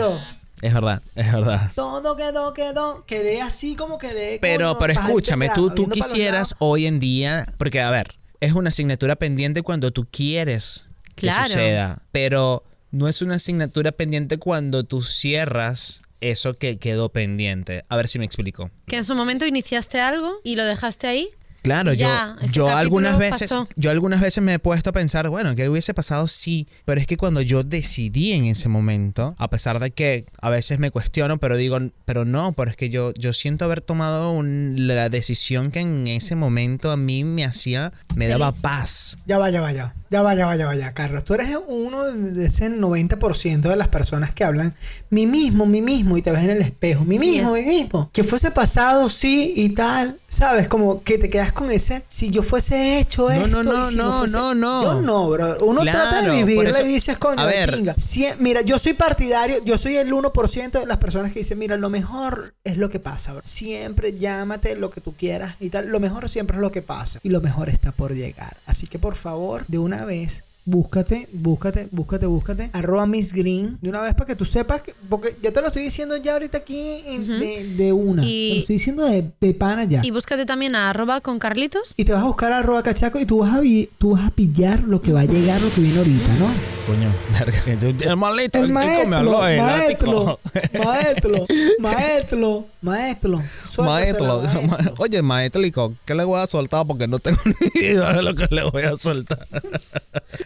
Es 0.64 0.74
verdad, 0.74 1.02
es 1.16 1.30
verdad. 1.32 1.72
Todo 1.76 2.16
quedó, 2.16 2.54
quedó. 2.54 3.06
Quedé 3.06 3.42
así 3.42 3.76
como 3.76 3.98
quedé. 3.98 4.40
Pero, 4.40 4.78
pero 4.80 4.94
escúchame, 4.94 5.50
tú, 5.54 5.72
tú 5.72 5.90
quisieras 5.90 6.56
hoy 6.60 6.86
en 6.88 7.02
día, 7.02 7.46
porque 7.58 7.82
a 7.82 7.92
ver, 7.92 8.18
es 8.40 8.54
una 8.54 8.70
asignatura 8.70 9.18
pendiente 9.18 9.62
cuando 9.62 9.92
tú 9.92 10.08
quieres 10.10 10.88
que 11.16 11.28
Claro. 11.28 11.48
suceda, 11.48 12.02
pero 12.14 12.64
no 12.92 13.10
es 13.10 13.22
una 13.22 13.36
asignatura 13.36 13.92
pendiente 13.92 14.38
cuando 14.38 14.86
tú 14.86 15.02
cierras 15.02 16.02
eso 16.22 16.54
que 16.54 16.78
quedó 16.80 17.10
pendiente. 17.10 17.84
A 17.90 17.98
ver 17.98 18.08
si 18.08 18.18
me 18.18 18.24
explico. 18.26 18.72
Que 18.88 18.96
en 18.96 19.04
su 19.04 19.16
momento 19.16 19.46
iniciaste 19.46 20.00
algo 20.00 20.40
y 20.46 20.56
lo 20.56 20.64
dejaste 20.64 21.08
ahí 21.08 21.30
Claro, 21.64 21.94
yo, 21.94 22.00
ya, 22.02 22.36
este 22.42 22.58
yo 22.58 22.66
capítulo 22.66 22.78
algunas 22.78 23.18
veces, 23.18 23.50
pasó. 23.50 23.68
yo 23.76 23.90
algunas 23.90 24.22
veces 24.22 24.44
me 24.44 24.54
he 24.54 24.60
puesto 24.60 24.92
a 24.92 24.94
pensar, 24.94 25.30
bueno, 25.30 25.56
¿qué 25.56 25.68
hubiese 25.70 25.94
pasado 25.94 26.28
si? 26.28 26.68
Pero 26.86 27.02
es 27.02 27.08
que 27.08 27.18
cuando 27.18 27.42
yo 27.42 27.64
decidí 27.64 28.34
en 28.34 28.46
ese 28.46 28.70
momento, 28.70 29.34
a 29.38 29.50
pesar 29.50 29.80
de 29.80 29.90
que 29.92 30.26
a 30.42 30.50
veces 30.50 30.78
me 30.78 30.92
cuestiono, 30.92 31.38
pero 31.40 31.56
digo, 31.58 31.80
pero 32.06 32.26
no, 32.26 32.52
pero 32.54 32.70
es 32.70 32.78
que 32.78 32.90
yo, 32.90 33.14
yo 33.14 33.34
siento 33.34 33.66
haber 33.66 33.82
tomado 33.82 34.32
un- 34.34 34.76
la 34.88 35.10
decisión 35.10 35.72
que 35.72 35.80
en 35.80 36.08
ese 36.08 36.36
momento 36.36 36.92
a 36.92 36.98
mí 36.98 37.24
me 37.24 37.46
hacía, 37.46 37.94
me 38.16 38.28
daba 38.28 38.52
paz. 38.52 39.18
Ya 39.26 39.38
va, 39.38 39.50
ya 39.50 39.62
va, 39.62 39.72
ya. 39.72 39.96
Ya 40.10 40.22
va, 40.22 40.36
ya 40.36 40.46
va, 40.46 40.56
ya 40.56 40.66
va, 40.68 40.76
ya. 40.76 40.94
Carlos, 40.94 41.24
tú 41.24 41.34
eres 41.34 41.48
uno 41.68 42.04
de 42.04 42.46
ese 42.46 42.70
90% 42.70 43.62
de 43.70 43.76
las 43.76 43.88
personas 43.88 44.34
que 44.34 44.44
hablan 44.44 44.76
mí 45.10 45.26
mismo, 45.26 45.66
mí 45.66 45.82
mismo, 45.82 46.18
y 46.18 46.22
te 46.22 46.30
ves 46.32 46.44
en 46.44 46.52
el 46.52 46.62
espejo. 46.62 47.04
Mí 47.06 47.18
Sí, 47.18 47.32
mismo, 47.32 47.56
es- 47.56 47.66
mí 47.66 47.72
mismo. 47.74 48.10
Que 48.14 48.24
fuese 48.24 48.52
pasado, 48.52 49.08
sí, 49.10 49.54
y 49.56 49.70
tal. 49.70 50.20
¿Sabes? 50.28 50.68
Como 50.68 51.04
que 51.04 51.18
te 51.18 51.30
quedas 51.30 51.53
con 51.54 51.72
ese. 51.72 52.04
Si 52.08 52.30
yo 52.30 52.44
fuese 52.44 53.00
hecho 53.00 53.30
No, 53.30 53.32
esto. 53.36 53.48
no, 53.48 53.64
no, 53.64 53.86
si 53.86 53.96
no, 53.96 54.20
fuese- 54.22 54.34
no, 54.34 54.56
no. 54.56 54.84
Yo 54.84 55.02
no, 55.02 55.30
bro. 55.30 55.58
Uno 55.62 55.82
trata 55.82 56.22
de 56.22 56.32
vivirla 56.44 56.82
y 56.82 56.88
dices, 56.88 57.18
coño, 57.18 57.42
a 57.42 57.46
ver. 57.46 57.74
pinga. 57.76 57.96
Si- 57.98 58.28
mira, 58.40 58.62
yo 58.62 58.78
soy 58.80 58.94
partidario, 58.94 59.64
yo 59.64 59.78
soy 59.78 59.98
el 59.98 60.12
1% 60.12 60.80
de 60.80 60.86
las 60.86 60.98
personas 60.98 61.32
que 61.32 61.40
dicen, 61.40 61.60
mira, 61.60 61.78
lo 61.78 61.90
mejor 61.90 62.54
es 62.64 62.78
lo 62.78 62.90
que 62.90 63.00
pasa. 63.00 63.34
bro. 63.34 63.42
Siempre 63.46 64.18
llámate 64.18 64.76
lo 64.76 64.90
que 64.90 65.02
tú 65.02 65.14
quieras 65.16 65.56
y 65.60 65.70
tal. 65.70 65.88
Lo 65.88 66.00
mejor 66.00 66.30
siempre 66.30 66.58
es 66.58 66.62
lo 66.62 66.72
que 66.72 66.82
pasa. 66.82 67.20
Y 67.24 67.30
lo 67.30 67.42
mejor 67.42 67.70
está 67.70 67.92
por 67.92 68.14
llegar. 68.14 68.58
Así 68.66 68.88
que 68.88 69.00
por 69.00 69.16
favor, 69.16 69.66
de 69.68 69.78
una 69.78 70.06
vez. 70.06 70.44
Búscate, 70.66 71.28
búscate, 71.34 71.90
búscate, 71.92 72.26
búscate. 72.26 72.70
Arroba 72.74 73.06
Miss 73.06 73.34
Green. 73.34 73.78
De 73.82 73.90
una 73.90 74.02
vez 74.02 74.14
para 74.14 74.28
que 74.28 74.36
tú 74.36 74.46
sepas. 74.46 74.82
que- 74.82 74.94
porque 75.10 75.36
yo 75.44 75.52
te 75.52 75.60
lo 75.62 75.68
estoy 75.68 75.84
diciendo 75.84 76.16
ya 76.18 76.34
ahorita 76.34 76.60
aquí 76.60 76.80
en- 77.06 77.28
de, 77.28 77.68
de 77.76 77.92
una. 77.92 78.24
Y- 78.26 78.50
Te 78.50 78.56
lo 78.56 78.60
estoy 78.62 78.76
diciendo 78.76 79.06
de, 79.06 79.30
de 79.42 79.54
pana 79.54 79.84
ya. 79.84 80.02
Y 80.04 80.12
búscate 80.12 80.46
también 80.46 80.76
a 80.76 80.90
arroba 80.90 81.20
con 81.22 81.38
Carlitos. 81.40 81.94
Y 81.98 82.06
te 82.06 82.14
vas 82.14 82.24
a 82.24 82.28
buscar 82.28 82.54
a 82.54 82.60
arroba 82.60 82.82
cachaco 82.82 83.20
y 83.20 83.26
tú 83.26 83.40
vas 83.40 83.54
a, 83.54 83.62
tú 83.98 84.12
vas 84.12 84.26
a 84.26 84.32
pillar 84.32 84.84
lo 84.86 85.02
que 85.02 85.12
va 85.12 85.22
a 85.22 85.26
llegar, 85.26 85.62
lo 85.62 85.70
que 85.70 85.82
viene 85.82 85.98
ahorita, 85.98 86.36
¿no? 86.38 86.73
Coño, 86.86 87.14
el 87.66 88.18
maldito, 88.18 88.60
El 88.60 88.66
el 88.66 88.76
chico 88.76 89.10
me 89.10 89.24
maestro, 89.24 90.40
maestro, 90.84 91.48
maestro, 91.80 92.68
maestro, 92.82 93.42
maestro. 93.42 93.44
Maestro, 93.86 94.42
maestro. 94.68 94.94
oye, 94.98 95.22
maestro, 95.22 95.96
¿qué 96.06 96.14
le 96.14 96.26
voy 96.26 96.42
a 96.42 96.48
soltar? 96.48 96.86
Porque 96.86 97.08
no 97.08 97.20
tengo 97.20 97.40
ni 97.46 97.82
idea 97.82 98.12
de 98.12 98.22
lo 98.22 98.36
que 98.36 98.48
le 98.54 98.64
voy 98.64 98.84
a 98.84 98.98
soltar. 98.98 99.48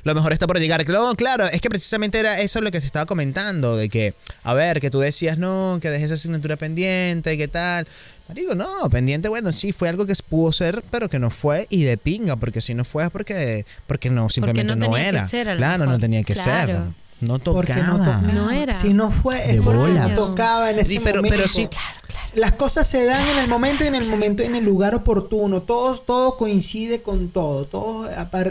lo 0.04 0.14
mejor 0.14 0.32
está 0.32 0.46
por 0.46 0.60
llegar. 0.60 0.86
Claro, 0.86 1.12
claro, 1.16 1.46
es 1.46 1.60
que 1.60 1.70
precisamente 1.70 2.20
era 2.20 2.40
eso 2.40 2.62
lo 2.62 2.70
que 2.70 2.82
se 2.82 2.86
estaba 2.86 3.08
comentando, 3.08 3.76
de 3.76 3.90
que, 3.90 4.14
a 4.44 4.54
ver, 4.54 4.80
que 4.80 4.92
tú 4.92 5.00
decías, 5.00 5.40
no, 5.40 5.80
que 5.82 5.90
dejé 5.90 6.06
esa 6.06 6.14
asignatura 6.16 6.56
pendiente, 6.56 7.36
¿qué 7.38 7.48
tal? 7.48 7.88
Marico, 8.28 8.56
no, 8.56 8.68
pendiente, 8.90 9.30
bueno, 9.30 9.52
sí, 9.54 9.72
fue 9.72 9.88
algo 9.88 10.06
que 10.06 10.14
pudo 10.28 10.52
ser, 10.52 10.84
pero 10.92 11.08
que 11.08 11.18
no 11.18 11.30
fue 11.30 11.66
y 11.70 11.84
de 11.86 11.98
pinga, 11.98 12.36
porque 12.36 12.60
si 12.60 12.74
no 12.74 12.84
fue 12.84 13.06
es 13.06 13.10
porque, 13.10 13.66
porque 13.86 14.10
no, 14.10 14.28
simplemente 14.30 14.76
no 14.76 14.76
no, 14.76 14.86
tenía 14.92 15.04
que 15.04 15.08
era. 15.18 15.28
ser, 15.28 15.58
claro, 15.58 15.78
no 15.86 15.92
mejor. 15.92 16.02
tenía 16.02 16.24
que 16.24 16.34
Claro. 16.34 16.74
ser. 16.74 17.07
No 17.20 17.40
Porque 17.40 17.74
no 17.76 17.82
tocaba. 17.98 17.98
tocaba. 18.22 18.34
No 18.34 18.52
era. 18.52 18.74
Si 18.74 18.94
no 18.94 19.12
fue, 19.12 19.38
es 19.56 19.62
porque 19.62 19.92
no 19.94 20.16
tocaba 20.16 20.70
en 20.72 20.80
ese 20.80 20.92
Sí, 20.94 21.00
pero- 21.04 21.18
momento. 21.18 21.36
pero 21.38 21.48
sí- 21.48 21.68
Claro, 21.68 21.96
claro. 22.08 22.28
Las 22.36 22.52
cosas 22.52 22.88
se 22.88 23.06
dan 23.06 23.26
en 23.30 23.40
el 23.40 23.48
momento 23.48 23.84
y 23.84 23.88
en 23.88 23.96
el 23.96 24.08
momento 24.08 24.44
y 24.44 24.46
en 24.46 24.56
el 24.56 24.64
lugar 24.64 24.94
oportuno. 24.94 25.62
Todo, 25.64 25.98
todo 25.98 26.38
coincide 26.38 27.02
con 27.02 27.30
todo. 27.30 27.66
Todo, 27.66 28.08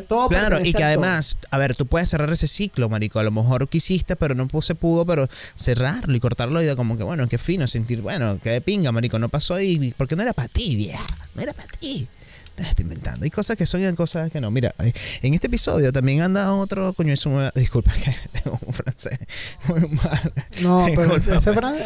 todo 0.08 0.28
Claro, 0.28 0.58
y 0.60 0.64
que 0.64 0.72
todo. 0.72 0.84
además, 0.86 1.38
a 1.50 1.58
ver, 1.58 1.76
tú 1.76 1.86
puedes 1.86 2.08
cerrar 2.08 2.32
ese 2.32 2.48
ciclo, 2.48 2.88
marico. 2.88 3.20
A 3.20 3.22
lo 3.22 3.30
mejor 3.30 3.68
quisiste, 3.68 4.16
pero 4.16 4.34
no 4.34 4.48
se 4.60 4.74
pudo, 4.74 5.06
pero 5.06 5.28
cerrarlo 5.54 6.16
y 6.16 6.20
cortarlo 6.20 6.60
y 6.60 6.66
de 6.66 6.74
como 6.74 6.96
que, 6.96 7.04
bueno, 7.04 7.28
qué 7.28 7.38
fino, 7.38 7.68
sentir, 7.68 8.02
bueno, 8.02 8.38
qué 8.42 8.50
de 8.50 8.60
pinga, 8.60 8.90
marico, 8.90 9.18
no 9.20 9.28
pasó 9.28 9.60
y 9.60 9.94
porque 9.96 10.16
no 10.16 10.22
era 10.22 10.32
para 10.32 10.48
ti, 10.48 10.74
vieja, 10.74 11.04
no 11.34 11.42
era 11.42 11.52
para 11.52 11.68
ti. 11.78 12.08
Estoy 12.56 12.84
inventando. 12.84 13.24
Hay 13.24 13.30
cosas 13.30 13.56
que 13.56 13.66
son 13.66 13.80
y 13.82 13.84
hay 13.84 13.94
cosas 13.94 14.30
que 14.30 14.40
no. 14.40 14.50
Mira, 14.50 14.74
eh, 14.78 14.92
en 15.22 15.34
este 15.34 15.46
episodio 15.48 15.92
también 15.92 16.22
anda 16.22 16.52
otro 16.52 16.92
coño 16.94 17.12
es 17.12 17.26
un 17.26 17.50
Disculpa, 17.54 17.92
que 17.92 18.14
tengo 18.42 18.58
un 18.64 18.72
francés 18.72 19.18
muy 19.68 19.80
mal. 19.88 20.32
No, 20.62 20.86
pero 20.94 21.16
ese 21.16 21.36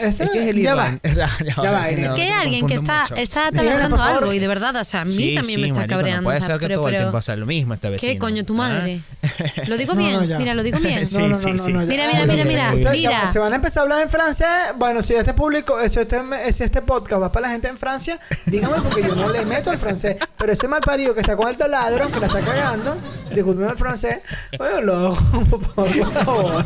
ese- 0.08 0.24
es 0.24 0.30
que 0.30 0.42
es 0.42 0.48
el 0.48 0.56
ya 0.56 0.72
Irán. 0.72 1.00
va. 1.04 1.10
O 1.10 1.14
sea, 1.14 1.28
Ya 1.44 1.72
va, 1.72 1.90
no, 1.90 2.04
es 2.04 2.10
que 2.10 2.22
hay 2.22 2.30
alguien 2.30 2.66
que 2.66 2.74
está, 2.74 3.02
mucho. 3.02 3.14
está 3.16 3.50
taladrando 3.50 3.96
favor. 3.96 4.18
algo 4.22 4.32
y 4.32 4.38
de 4.38 4.46
verdad, 4.48 4.76
o 4.76 4.84
sea, 4.84 5.00
a 5.00 5.04
mí 5.04 5.12
Sí, 5.14 5.34
también 5.34 5.56
sí, 5.56 5.60
me 5.60 5.66
está 5.66 5.80
marico, 5.80 5.96
cabreando. 5.96 6.22
No 6.22 6.26
puede 6.28 6.38
o 6.38 6.40
sea, 6.42 6.48
ser 6.50 6.58
que 6.60 6.66
pero- 6.66 6.78
todo 6.78 6.88
el 6.88 6.92
pero- 6.94 7.04
tiempo 7.04 7.18
hace 7.18 7.36
lo 7.36 7.46
mismo 7.46 7.74
este 7.74 7.90
vecino. 7.90 8.12
¿Qué 8.12 8.18
coño, 8.18 8.44
tu 8.44 8.54
¿Ah? 8.54 8.56
madre? 8.56 9.00
¿Lo 9.66 9.76
digo 9.76 9.94
bien? 9.96 10.12
no, 10.12 10.24
ya. 10.24 10.38
Mira, 10.38 10.54
lo 10.54 10.62
digo 10.62 10.78
bien. 10.78 11.06
Sí, 11.06 11.18
No, 11.18 11.28
no, 11.28 11.38
sí, 11.38 11.50
no, 11.50 11.58
sí. 11.64 11.72
ya. 11.72 11.78
Mira, 11.80 12.06
mira, 12.06 12.26
mira, 12.26 12.44
mira, 12.44 12.90
mira. 12.92 13.30
Se 13.30 13.38
van 13.38 13.52
a 13.52 13.56
empezar 13.56 13.80
a 13.80 13.82
hablar 13.84 14.02
en 14.02 14.08
francés. 14.08 14.46
Bueno, 14.76 15.02
si 15.02 15.14
este 15.14 15.34
público, 15.34 15.76
si 15.88 15.98
este, 15.98 16.20
si 16.52 16.64
este 16.64 16.82
podcast 16.82 17.22
va 17.22 17.32
para 17.32 17.48
la 17.48 17.52
gente 17.52 17.68
en 17.68 17.76
Francia, 17.78 18.18
dígame 18.46 18.80
porque 18.82 19.02
yo 19.02 19.14
no 19.16 19.28
le 19.30 19.44
meto 19.44 19.72
el 19.72 19.78
francés. 19.78 20.16
Pero 20.38 20.52
ese 20.60 20.68
mal 20.68 20.82
parido 20.82 21.14
que 21.14 21.20
está 21.22 21.36
con 21.36 21.48
el 21.48 21.56
taladro, 21.56 22.10
que 22.12 22.20
la 22.20 22.26
está 22.26 22.42
cagando, 22.42 22.94
discúlpeme 23.34 23.70
el 23.70 23.78
francés. 23.78 24.18
Bueno, 24.58 24.80
lo, 24.82 25.16
por 25.50 25.88
favor. 25.88 26.64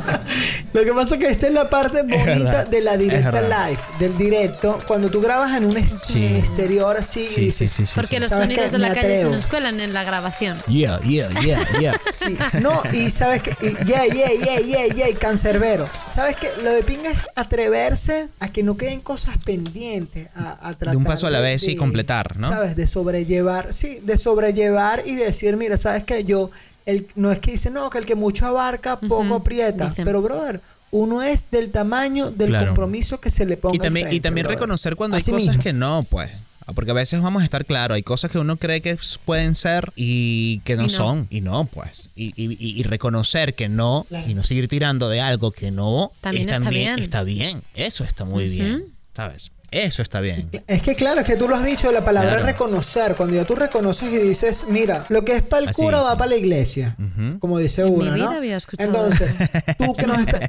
Lo 0.72 0.82
que 0.84 0.92
pasa 0.92 1.14
es 1.14 1.20
que 1.20 1.30
esta 1.30 1.46
es 1.46 1.52
la 1.52 1.70
parte 1.70 2.02
bonita 2.02 2.24
verdad, 2.24 2.66
de 2.66 2.80
la 2.80 2.96
directa 2.96 3.40
live, 3.40 3.78
del 4.00 4.18
directo, 4.18 4.80
cuando 4.88 5.10
tú 5.10 5.20
grabas 5.20 5.56
en 5.56 5.66
un 5.66 5.74
Sí. 6.02 6.24
en 6.26 6.36
exterior 6.36 6.96
así 6.96 7.28
Sí, 7.28 7.34
sí, 7.34 7.40
dices, 7.42 7.70
sí, 7.70 7.86
sí. 7.86 7.92
Porque 7.94 8.16
sí. 8.16 8.20
los 8.20 8.30
¿Sabes 8.30 8.46
sonidos 8.48 8.72
de 8.72 8.78
la 8.78 8.94
calle 8.94 9.22
se 9.22 9.30
nos 9.30 9.46
cuelan 9.46 9.78
en 9.80 9.92
la 9.92 10.02
grabación. 10.02 10.58
Yeah, 10.66 10.98
yeah, 11.02 11.28
yeah, 11.40 11.60
yeah. 11.80 12.00
Sí, 12.10 12.36
no, 12.60 12.82
y 12.92 13.10
sabes 13.10 13.42
que, 13.42 13.50
y, 13.60 13.84
yeah, 13.86 14.06
yeah, 14.06 14.30
yeah, 14.32 14.60
yeah, 14.60 14.86
yeah, 14.92 15.18
cancerbero. 15.18 15.88
Sabes 16.08 16.34
que 16.34 16.48
lo 16.64 16.72
de 16.72 16.82
pinga 16.82 17.10
es 17.10 17.18
atreverse 17.36 18.28
a 18.40 18.48
que 18.48 18.64
no 18.64 18.76
queden 18.76 19.00
cosas 19.02 19.36
pendientes, 19.44 20.30
a, 20.34 20.52
a 20.68 20.72
tratar 20.74 20.90
De 20.90 20.96
un 20.96 21.04
paso 21.04 21.28
a 21.28 21.30
la 21.30 21.38
vez 21.40 21.62
y 21.68 21.76
completar, 21.76 22.36
¿no? 22.38 22.48
Sabes, 22.48 22.74
de 22.74 22.88
sobrellevar, 22.88 23.72
sí, 23.84 23.98
de 24.02 24.18
sobrellevar 24.18 25.02
y 25.06 25.14
decir, 25.16 25.56
mira, 25.56 25.76
sabes 25.78 26.04
que 26.04 26.24
yo, 26.24 26.50
el, 26.86 27.06
no 27.14 27.32
es 27.32 27.38
que 27.38 27.52
dice, 27.52 27.70
no, 27.70 27.90
que 27.90 27.98
el 27.98 28.06
que 28.06 28.14
mucho 28.14 28.46
abarca, 28.46 28.98
poco 29.00 29.34
aprieta, 29.36 29.88
dicen. 29.90 30.04
pero 30.04 30.20
brother. 30.22 30.60
Uno 30.90 31.22
es 31.22 31.50
del 31.50 31.72
tamaño 31.72 32.30
del 32.30 32.50
Claro. 32.50 32.66
compromiso 32.66 33.20
que 33.20 33.28
se 33.30 33.44
le 33.46 33.56
ponga 33.56 33.74
Y 33.74 33.78
también, 33.80 34.12
y 34.12 34.20
también 34.20 34.44
brother. 34.44 34.58
reconocer 34.60 34.94
cuando 34.94 35.16
hay 35.16 35.22
cosas 35.24 35.48
mismo. 35.48 35.62
que 35.62 35.72
no, 35.72 36.06
pues. 36.08 36.30
Porque 36.74 36.92
a 36.92 36.94
veces 36.94 37.20
vamos 37.20 37.42
a 37.42 37.44
estar 37.44 37.66
claros, 37.66 37.96
hay 37.96 38.02
cosas 38.02 38.30
que 38.30 38.38
uno 38.38 38.56
cree 38.56 38.80
que 38.80 38.96
pueden 39.26 39.54
ser 39.54 39.92
y 39.96 40.60
que 40.60 40.76
no, 40.76 40.84
Y 40.84 40.86
no. 40.86 40.92
son, 40.92 41.26
y 41.30 41.40
no, 41.42 41.66
pues. 41.66 42.08
Y, 42.16 42.26
y- 42.40 42.52
y- 42.58 42.80
y 42.80 42.82
reconocer 42.84 43.54
que 43.54 43.68
no, 43.68 44.06
Claro. 44.08 44.30
y 44.30 44.34
no 44.34 44.42
seguir 44.44 44.66
tirando 44.68 45.08
de 45.10 45.20
algo 45.20 45.50
que 45.50 45.70
no, 45.72 46.10
También 46.22 46.48
es 46.48 46.54
está 46.54 46.70
bien. 46.70 46.98
Está 47.00 47.22
bien, 47.24 47.62
eso 47.74 48.04
está 48.04 48.24
muy 48.24 48.48
bien, 48.48 48.84
¿sabes? 49.14 49.50
Eso 49.74 50.02
está 50.02 50.20
bien. 50.20 50.48
Es 50.66 50.82
que 50.82 50.94
claro, 50.94 51.20
es 51.20 51.26
que 51.26 51.36
tú 51.36 51.48
lo 51.48 51.56
has 51.56 51.64
dicho, 51.64 51.90
la 51.92 52.04
palabra 52.04 52.30
Claro. 52.30 52.46
reconocer. 52.46 53.14
Cuando 53.16 53.34
ya 53.36 53.44
tú 53.44 53.54
reconoces 53.56 54.10
y 54.12 54.16
dices, 54.18 54.66
mira, 54.68 55.04
lo 55.08 55.24
que 55.24 55.36
es 55.36 55.42
para 55.42 55.62
el 55.64 55.68
Así 55.70 55.82
cura 55.82 55.98
es, 55.98 56.04
va 56.06 56.12
sí. 56.12 56.16
para 56.18 56.30
la 56.30 56.36
iglesia. 56.36 56.96
Ujú. 56.98 57.38
Como 57.40 57.58
dice 57.58 57.82
En 57.82 57.88
mi 57.98 58.04
uno, 58.04 58.14
vida 58.14 58.24
¿no? 58.26 58.30
había 58.30 58.56
escuchado 58.56 58.88
Entonces, 58.88 59.30
tú 59.78 59.94
que 59.94 60.06
nos 60.06 60.18
estás... 60.20 60.40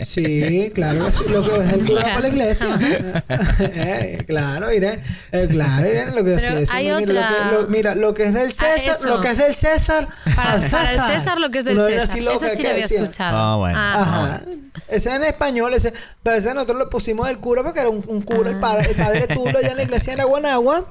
Sí, 0.00 0.70
claro, 0.74 1.08
lo 1.28 1.44
que 1.44 1.56
es 1.64 1.72
el 1.72 1.84
cura 1.86 2.02
va 2.02 2.08
para 2.08 2.20
la 2.20 2.28
iglesia. 2.28 2.68
Eh, 3.58 4.24
claro, 4.26 4.72
Irene. 4.72 5.02
eh, 5.32 5.46
claro, 5.50 5.86
Irene, 5.88 6.10
lo 6.12 6.24
que 6.24 6.32
Pero 6.36 6.54
decimos, 6.60 6.70
hay 6.72 6.84
mira, 6.86 6.96
otra- 6.98 7.30
Lo 7.30 7.56
que, 7.58 7.62
lo- 7.62 7.68
mira, 7.68 7.94
lo 7.94 8.14
que 8.14 8.24
es 8.24 8.34
del 8.34 8.52
César, 8.52 8.96
eso. 8.96 9.08
lo 9.08 9.20
que 9.20 9.28
es 9.30 9.38
del 9.38 9.54
César, 9.54 10.08
Para, 10.34 10.52
al 10.54 10.70
para 10.70 10.92
el 10.92 11.00
César 11.18 11.38
lo 11.40 11.50
que 11.50 11.58
es 11.58 11.64
del 11.64 11.76
vaina 11.76 12.06
César. 12.06 12.18
Esa 12.18 12.48
sí 12.50 12.62
la 12.62 12.70
había 12.70 12.82
decía. 12.82 13.00
escuchado. 13.00 13.36
Ah, 13.38 13.56
bueno. 13.56 13.78
Ajá. 13.78 14.42
Ese 14.88 15.12
en 15.14 15.24
español, 15.24 15.74
ese, 15.74 15.92
pero 16.22 16.36
ese 16.36 16.52
nosotros 16.54 16.78
lo 16.78 16.88
pusimos 16.88 17.26
del 17.26 17.38
cura 17.38 17.62
porque 17.62 17.80
era 17.80 17.88
un, 17.88 18.04
un 18.06 18.20
cura, 18.22 18.50
el, 18.56 18.60
padre, 18.60 18.90
el 18.90 18.96
padre 19.04 19.26
Tulo 19.28 19.58
allá 19.58 19.70
en 19.70 19.76
la 19.76 19.82
iglesia 19.84 20.12
de 20.12 20.16
la 20.18 20.24
Guanagua. 20.24 20.86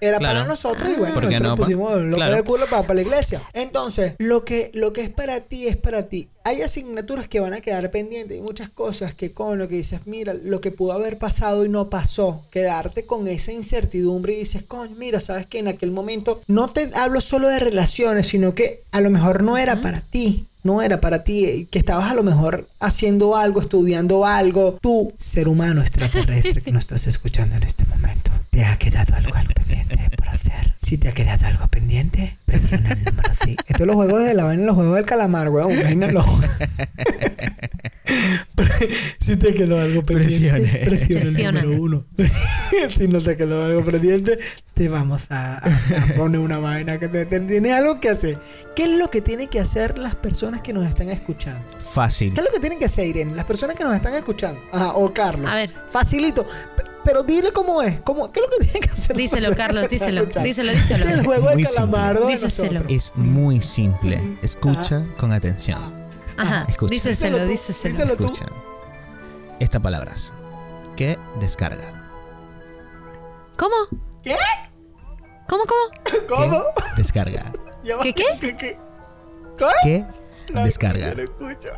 Era 0.00 0.18
Claro. 0.18 0.38
para 0.38 0.48
nosotros 0.48 0.88
y 0.88 0.96
bueno, 0.96 1.12
¿Por 1.12 1.24
qué 1.28 1.40
nosotros 1.40 1.50
no, 1.58 1.64
pusimos 1.64 1.90
lo 2.00 2.14
Claro. 2.14 2.16
que 2.16 2.24
era 2.28 2.36
el 2.38 2.44
cura 2.44 2.66
para, 2.70 2.82
para 2.82 2.94
la 2.94 3.00
iglesia. 3.02 3.42
Entonces, 3.52 4.12
lo 4.18 4.44
que, 4.44 4.70
lo 4.72 4.92
que 4.92 5.00
es 5.00 5.10
para 5.10 5.40
ti 5.40 5.66
es 5.66 5.76
para 5.76 6.04
ti. 6.08 6.28
Hay 6.44 6.62
asignaturas 6.62 7.26
que 7.26 7.40
van 7.40 7.52
a 7.52 7.60
quedar 7.60 7.90
pendientes 7.90 8.38
y 8.38 8.40
muchas 8.40 8.70
cosas 8.70 9.12
que 9.12 9.32
con 9.32 9.58
lo 9.58 9.66
que 9.66 9.74
dices, 9.74 10.06
mira, 10.06 10.34
lo 10.34 10.60
que 10.60 10.70
pudo 10.70 10.92
haber 10.92 11.18
pasado 11.18 11.64
y 11.64 11.68
no 11.68 11.90
pasó, 11.90 12.44
quedarte 12.52 13.06
con 13.06 13.26
esa 13.26 13.50
incertidumbre 13.50 14.34
y 14.34 14.38
dices, 14.38 14.62
coño, 14.62 14.94
mira, 14.96 15.18
sabes 15.18 15.46
que 15.46 15.58
en 15.58 15.66
aquel 15.66 15.90
momento 15.90 16.42
no 16.46 16.70
te 16.70 16.92
hablo 16.94 17.20
solo 17.20 17.48
de 17.48 17.58
relaciones, 17.58 18.28
sino 18.28 18.54
que 18.54 18.84
a 18.92 19.00
lo 19.00 19.10
mejor 19.10 19.42
no 19.42 19.58
era 19.58 19.80
para 19.80 20.00
ti 20.00 20.46
no 20.62 20.82
era 20.82 21.00
para 21.00 21.24
ti, 21.24 21.44
eh, 21.44 21.66
que 21.70 21.78
estabas 21.78 22.10
a 22.10 22.14
lo 22.14 22.22
mejor 22.22 22.68
haciendo 22.80 23.36
algo, 23.36 23.60
estudiando 23.60 24.26
algo. 24.26 24.78
Tú, 24.80 25.12
ser 25.16 25.48
humano 25.48 25.80
extraterrestre 25.80 26.60
que 26.60 26.72
nos 26.72 26.82
estás 26.82 27.06
escuchando 27.06 27.56
en 27.56 27.62
este 27.62 27.84
momento, 27.86 28.30
¿te 28.50 28.64
ha 28.64 28.76
quedado 28.78 29.14
algo, 29.14 29.34
algo 29.34 29.52
pendiente 29.54 30.10
por 30.16 30.28
hacer? 30.28 30.74
Si 30.80 30.98
te 30.98 31.08
ha 31.08 31.12
quedado 31.12 31.46
algo 31.46 31.66
pendiente, 31.68 32.36
presiona 32.44 32.90
el 32.90 33.04
número 33.04 33.30
5. 33.44 33.64
Esto 33.66 33.82
es 33.82 33.86
los 33.86 33.96
juegos 33.96 34.24
de 34.24 34.34
la 34.34 34.44
vaina, 34.44 34.64
los 34.64 34.74
juegos 34.74 34.96
del 34.96 35.04
calamar, 35.04 35.48
weón. 35.48 35.72
Imagínalo. 35.72 36.24
si 39.20 39.36
te 39.36 39.54
quedó 39.54 39.80
algo 39.80 40.04
pendiente, 40.04 40.50
Presione. 40.50 40.84
presiona 40.86 41.60
el 41.60 41.66
número 41.66 41.82
uno. 41.82 42.04
si 42.96 43.08
no 43.08 43.20
te 43.20 43.36
quedó 43.36 43.64
algo 43.64 43.84
pendiente, 43.84 44.38
te 44.74 44.88
vamos 44.88 45.22
a, 45.30 45.56
a- 45.58 45.68
a 45.68 46.14
poner 46.16 46.40
una 46.40 46.58
vaina 46.58 46.98
que 46.98 47.08
te, 47.08 47.26
te- 47.26 47.40
tiene 47.40 47.72
algo 47.72 48.00
que 48.00 48.08
hacer. 48.10 48.38
¿Qué 48.76 48.84
es 48.84 48.90
lo 48.90 49.10
que 49.10 49.20
tienen 49.20 49.48
que 49.48 49.60
hacer 49.60 49.98
las 49.98 50.14
personas 50.14 50.62
que 50.62 50.72
nos 50.72 50.86
están 50.86 51.08
escuchando? 51.10 51.64
Fácil. 51.80 52.34
¿Qué 52.34 52.40
es 52.40 52.46
lo 52.46 52.52
que 52.52 52.60
tienen 52.60 52.78
que 52.78 52.84
hacer, 52.86 53.06
Irene? 53.06 53.34
Las 53.34 53.44
personas 53.44 53.76
que 53.76 53.84
nos 53.84 53.94
están 53.94 54.14
escuchando. 54.14 54.60
Ajá, 54.72 54.92
o 54.94 55.12
Carlos. 55.12 55.50
A 55.50 55.54
ver. 55.56 55.70
Facilito. 55.90 56.46
Pero 57.04 57.22
dile 57.22 57.52
cómo 57.52 57.82
es. 57.82 58.00
¿Cómo, 58.02 58.30
¿Qué 58.30 58.40
es 58.40 58.46
lo 58.46 58.58
que 58.58 58.64
tiene 58.66 58.80
que 58.86 58.90
hacer? 58.92 59.16
Díselo, 59.16 59.54
Carlos, 59.56 59.88
díselo, 59.88 60.26
díselo, 60.26 60.72
díselo. 60.72 61.08
El 61.08 61.24
juego 61.24 61.48
de 61.48 61.54
Muy 61.54 61.64
simple. 61.64 61.74
calamardo 61.76 62.28
nosotros. 62.30 62.82
Es 62.88 63.12
muy 63.16 63.62
simple. 63.62 64.20
Escucha 64.42 65.04
con 65.16 65.32
atención. 65.32 65.97
Ajá, 66.38 66.64
Escucha. 66.68 66.92
díseselo, 66.94 67.36
Díselo 67.38 67.44
tú, 67.44 67.50
díseselo. 67.50 67.90
díselo. 67.92 68.16
tú. 68.16 68.24
Escucha. 68.24 68.46
Estas 69.60 69.80
palabras. 69.80 70.34
Que 70.96 71.18
descarga. 71.40 71.84
¿Cómo? 73.56 73.74
¿Qué? 74.22 74.36
¿Cómo, 75.48 75.64
cómo? 75.64 76.26
¿Cómo? 76.28 76.64
Que 76.94 77.02
descarga. 77.02 77.42
¿Qué, 78.02 78.12
qué? 78.14 78.24
¿Qué? 78.40 78.78
¿Qué? 79.82 80.04
La- 80.48 80.64
descarga. 80.64 81.08
yo 81.10 81.14
lo 81.14 81.22
escucho. 81.24 81.68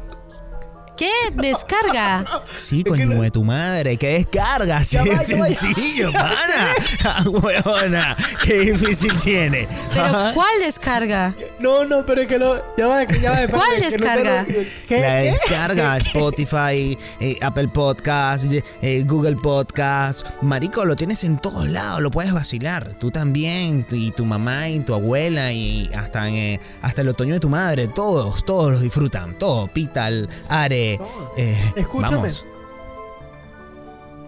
¿Qué? 1.00 1.10
Descarga. 1.32 2.42
Sí, 2.44 2.84
coño 2.84 3.22
de 3.22 3.30
tu 3.30 3.42
madre, 3.42 3.96
que 3.96 4.08
descarga, 4.18 4.76
así 4.76 4.98
va. 4.98 5.24
sencillo, 5.24 6.12
pana. 6.12 6.74
Ah, 7.04 7.22
Huevona, 7.26 8.16
qué 8.44 8.60
difícil 8.60 9.16
tiene. 9.16 9.66
¿Pero 9.94 10.04
Ajá. 10.04 10.32
cuál 10.34 10.50
descarga? 10.62 11.34
No, 11.58 11.86
no, 11.86 12.04
pero 12.04 12.20
es 12.20 12.28
que 12.28 12.38
lo. 12.38 12.62
Ya 12.76 12.86
va, 12.86 13.04
ya 13.06 13.30
va. 13.30 13.48
¿Cuál 13.48 13.70
que 13.78 13.80
no 13.84 13.88
te 13.88 13.98
lo- 13.98 14.04
descarga? 14.04 14.46
¿Qué? 14.86 15.00
La 15.00 15.14
descarga, 15.16 15.96
Spotify, 16.00 16.98
eh, 17.18 17.38
Apple 17.40 17.68
Podcast, 17.68 18.44
eh, 18.82 19.04
Google 19.06 19.36
Podcast. 19.36 20.26
Marico, 20.42 20.84
lo 20.84 20.96
tienes 20.96 21.24
en 21.24 21.38
todos 21.38 21.66
lados, 21.66 22.02
lo 22.02 22.10
puedes 22.10 22.34
vacilar. 22.34 22.94
Tú 22.96 23.10
también, 23.10 23.86
y 23.90 24.10
tu 24.10 24.26
mamá, 24.26 24.68
y 24.68 24.80
tu 24.80 24.92
abuela, 24.92 25.50
y 25.52 25.88
hasta, 25.96 26.28
eh, 26.28 26.60
hasta 26.82 27.00
el 27.00 27.08
otoño 27.08 27.32
de 27.32 27.40
tu 27.40 27.48
madre. 27.48 27.88
Todos, 27.88 28.44
todos 28.44 28.70
los 28.72 28.82
disfrutan. 28.82 29.38
Todo. 29.38 29.66
Pital, 29.68 30.28
Are. 30.50 30.89
Eh, 31.36 31.72
Escúchame. 31.76 32.16
Vamos. 32.16 32.46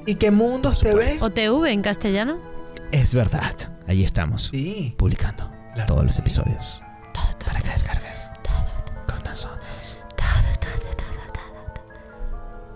¿Y 0.06 0.16
qué 0.16 0.30
mundo 0.30 0.74
se 0.74 0.94
ve? 0.94 1.16
¿OTV 1.20 1.66
en 1.66 1.82
castellano? 1.82 2.38
Es 2.90 3.14
verdad. 3.14 3.54
Ahí 3.86 4.04
estamos. 4.04 4.48
Sí. 4.50 4.94
Publicando 4.98 5.50
Claro 5.74 5.86
todos 5.86 6.02
los 6.04 6.12
sí. 6.12 6.20
episodios. 6.20 6.82
Para 7.46 7.60
que 7.60 7.70
descargues. 7.70 8.30
Con 9.06 9.22
nosotros. 9.24 9.98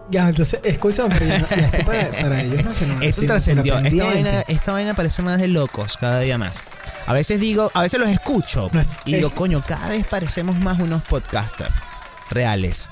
Ya, 0.08 0.28
entonces, 0.28 0.60
escúchame, 0.62 1.16
esto 1.16 1.84
para, 1.84 2.08
para 2.10 2.40
ellos 2.40 2.64
no 2.64 2.72
se 2.72 2.86
nos 2.86 3.02
Esto 3.02 3.22
hace 3.22 3.26
trascendió. 3.26 3.76
Esta 3.78 4.04
vaina, 4.04 4.40
esta 4.46 4.72
vaina 4.72 4.94
parece 4.94 5.20
más 5.22 5.40
de 5.40 5.48
locos 5.48 5.96
cada 5.96 6.20
día 6.20 6.38
más. 6.38 6.62
A 7.08 7.12
veces 7.12 7.40
digo, 7.40 7.72
a 7.74 7.82
veces 7.82 7.98
los 7.98 8.08
escucho 8.08 8.68
No 8.72 8.80
es- 8.80 8.88
y 9.04 9.14
digo, 9.14 9.28
es- 9.28 9.34
coño, 9.34 9.62
cada 9.66 9.88
vez 9.88 10.06
parecemos 10.06 10.60
más 10.60 10.78
unos 10.78 11.02
podcasters 11.02 11.74
reales. 12.30 12.88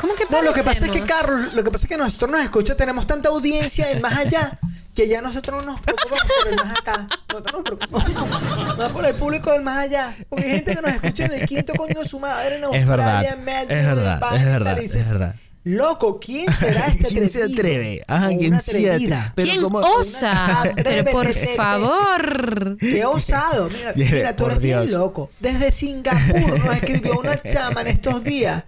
¿Cómo 0.00 0.14
que 0.14 0.24
No, 0.30 0.42
lo 0.42 0.52
que 0.52 0.62
pasa 0.62 0.86
es 0.86 0.92
que? 0.92 1.00
Carlos, 1.02 1.52
lo 1.54 1.62
que 1.64 1.70
pasa 1.70 1.84
es 1.84 1.88
que 1.88 1.96
nosotros 1.96 2.30
nos 2.30 2.40
escucha, 2.42 2.74
tenemos 2.76 3.06
tanta 3.06 3.28
audiencia 3.28 3.90
en 3.90 4.00
más 4.00 4.16
allá 4.16 4.58
que 4.94 5.06
ya 5.08 5.22
nosotros 5.22 5.64
no 5.64 5.72
nos 5.72 5.80
preocupamos 5.80 6.24
por 6.42 6.48
el 6.52 6.56
más 6.56 6.78
acá. 6.78 7.08
Nosotros 7.28 7.52
nos 7.54 7.62
preocupamos 7.64 8.76
más 8.78 8.92
por 8.92 9.04
el 9.06 9.14
público 9.14 9.52
del 9.52 9.62
más 9.62 9.78
allá. 9.78 10.14
Porque 10.28 10.44
hay 10.44 10.50
gente 10.52 10.74
que 10.76 10.82
nos 10.82 10.90
escucha 10.92 11.24
en 11.26 11.32
el 11.32 11.48
quinto 11.48 11.72
coño 11.74 12.00
de 12.00 12.08
su 12.08 12.18
madre 12.18 12.56
en 12.56 12.64
Es 12.74 12.86
verdad, 12.86 13.18
Australia, 13.18 13.32
en 13.32 13.44
Melbourne, 13.44 13.80
es 13.80 13.86
verdad, 13.86 14.20
en 14.34 14.40
es 14.40 14.46
verdad, 14.46 14.76
dices, 14.76 15.06
es 15.06 15.12
verdad. 15.12 15.34
Loco, 15.62 16.18
¿quién 16.18 16.50
será 16.54 16.86
este 16.86 17.04
¿Quién 17.08 17.28
se 17.28 17.42
atreve? 17.44 18.02
Ajá, 18.08 18.30
O 18.30 18.38
¿quién 18.38 18.58
se 18.62 18.90
atreve? 18.90 19.22
Pero 19.34 19.48
¿Quién 19.48 19.62
como- 19.62 19.78
osa? 19.80 20.62
Pero 20.76 21.10
por 21.12 21.34
favor. 21.34 22.76
Qué 22.78 23.04
osado. 23.04 23.68
Mira, 23.68 23.92
Bien, 23.94 24.14
mira 24.14 24.36
tú 24.36 24.46
eres 24.46 24.58
bien 24.58 24.80
Dios. 24.86 24.92
loco. 24.92 25.30
Desde 25.38 25.70
Singapur 25.72 26.58
nos 26.64 26.74
escribió 26.76 27.18
una 27.20 27.40
chama 27.42 27.82
en 27.82 27.88
estos 27.88 28.24
días. 28.24 28.64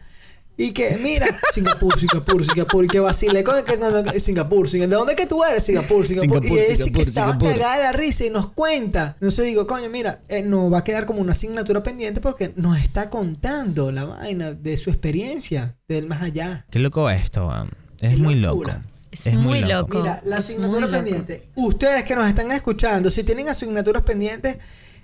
Y 0.56 0.72
que, 0.72 0.98
mira, 1.02 1.26
Singapur, 1.52 1.98
Singapur, 1.98 2.44
Singapur, 2.44 2.84
y 2.84 2.88
que 2.88 3.00
vacile 3.00 3.42
con 3.42 3.54
Singapur, 4.18 4.68
Singapur. 4.68 4.90
¿De 4.90 4.96
dónde 4.96 5.14
que 5.16 5.26
tú 5.26 5.42
eres? 5.42 5.64
Singapur, 5.64 6.06
Singapur. 6.06 6.40
Singapur, 6.42 6.58
y 6.58 6.60
ella 6.60 6.70
dice 6.70 6.76
que 6.76 6.84
Singapur, 6.84 7.08
estaba 7.08 7.32
Singapur. 7.32 7.52
cagada 7.52 7.76
de 7.76 7.82
la 7.84 7.92
risa 7.92 8.24
y 8.26 8.30
nos 8.30 8.50
cuenta. 8.52 9.14
Entonces 9.14 9.46
digo, 9.46 9.66
coño, 9.66 9.88
mira, 9.88 10.20
eh, 10.28 10.42
nos 10.42 10.72
va 10.72 10.78
a 10.78 10.84
quedar 10.84 11.06
como 11.06 11.20
una 11.20 11.32
asignatura 11.32 11.82
pendiente 11.82 12.20
porque 12.20 12.52
nos 12.56 12.78
está 12.78 13.08
contando 13.08 13.90
la 13.92 14.04
vaina 14.04 14.52
de 14.52 14.76
su 14.76 14.90
experiencia 14.90 15.74
del 15.88 16.06
más 16.06 16.22
allá. 16.22 16.66
Qué 16.70 16.78
loco 16.78 17.08
esto, 17.08 17.46
man. 17.46 17.70
Es 18.00 18.14
Qué 18.14 18.20
muy 18.20 18.34
loco. 18.34 18.70
Es 19.10 19.34
muy 19.34 19.60
loco. 19.60 20.00
Mira, 20.00 20.20
la 20.24 20.36
Es 20.36 20.44
asignatura 20.46 20.86
pendiente. 20.88 21.48
Ustedes 21.54 22.04
que 22.04 22.14
nos 22.14 22.26
están 22.28 22.50
escuchando, 22.52 23.10
si 23.10 23.24
tienen 23.24 23.48
asignaturas 23.48 24.02
pendientes, 24.02 24.58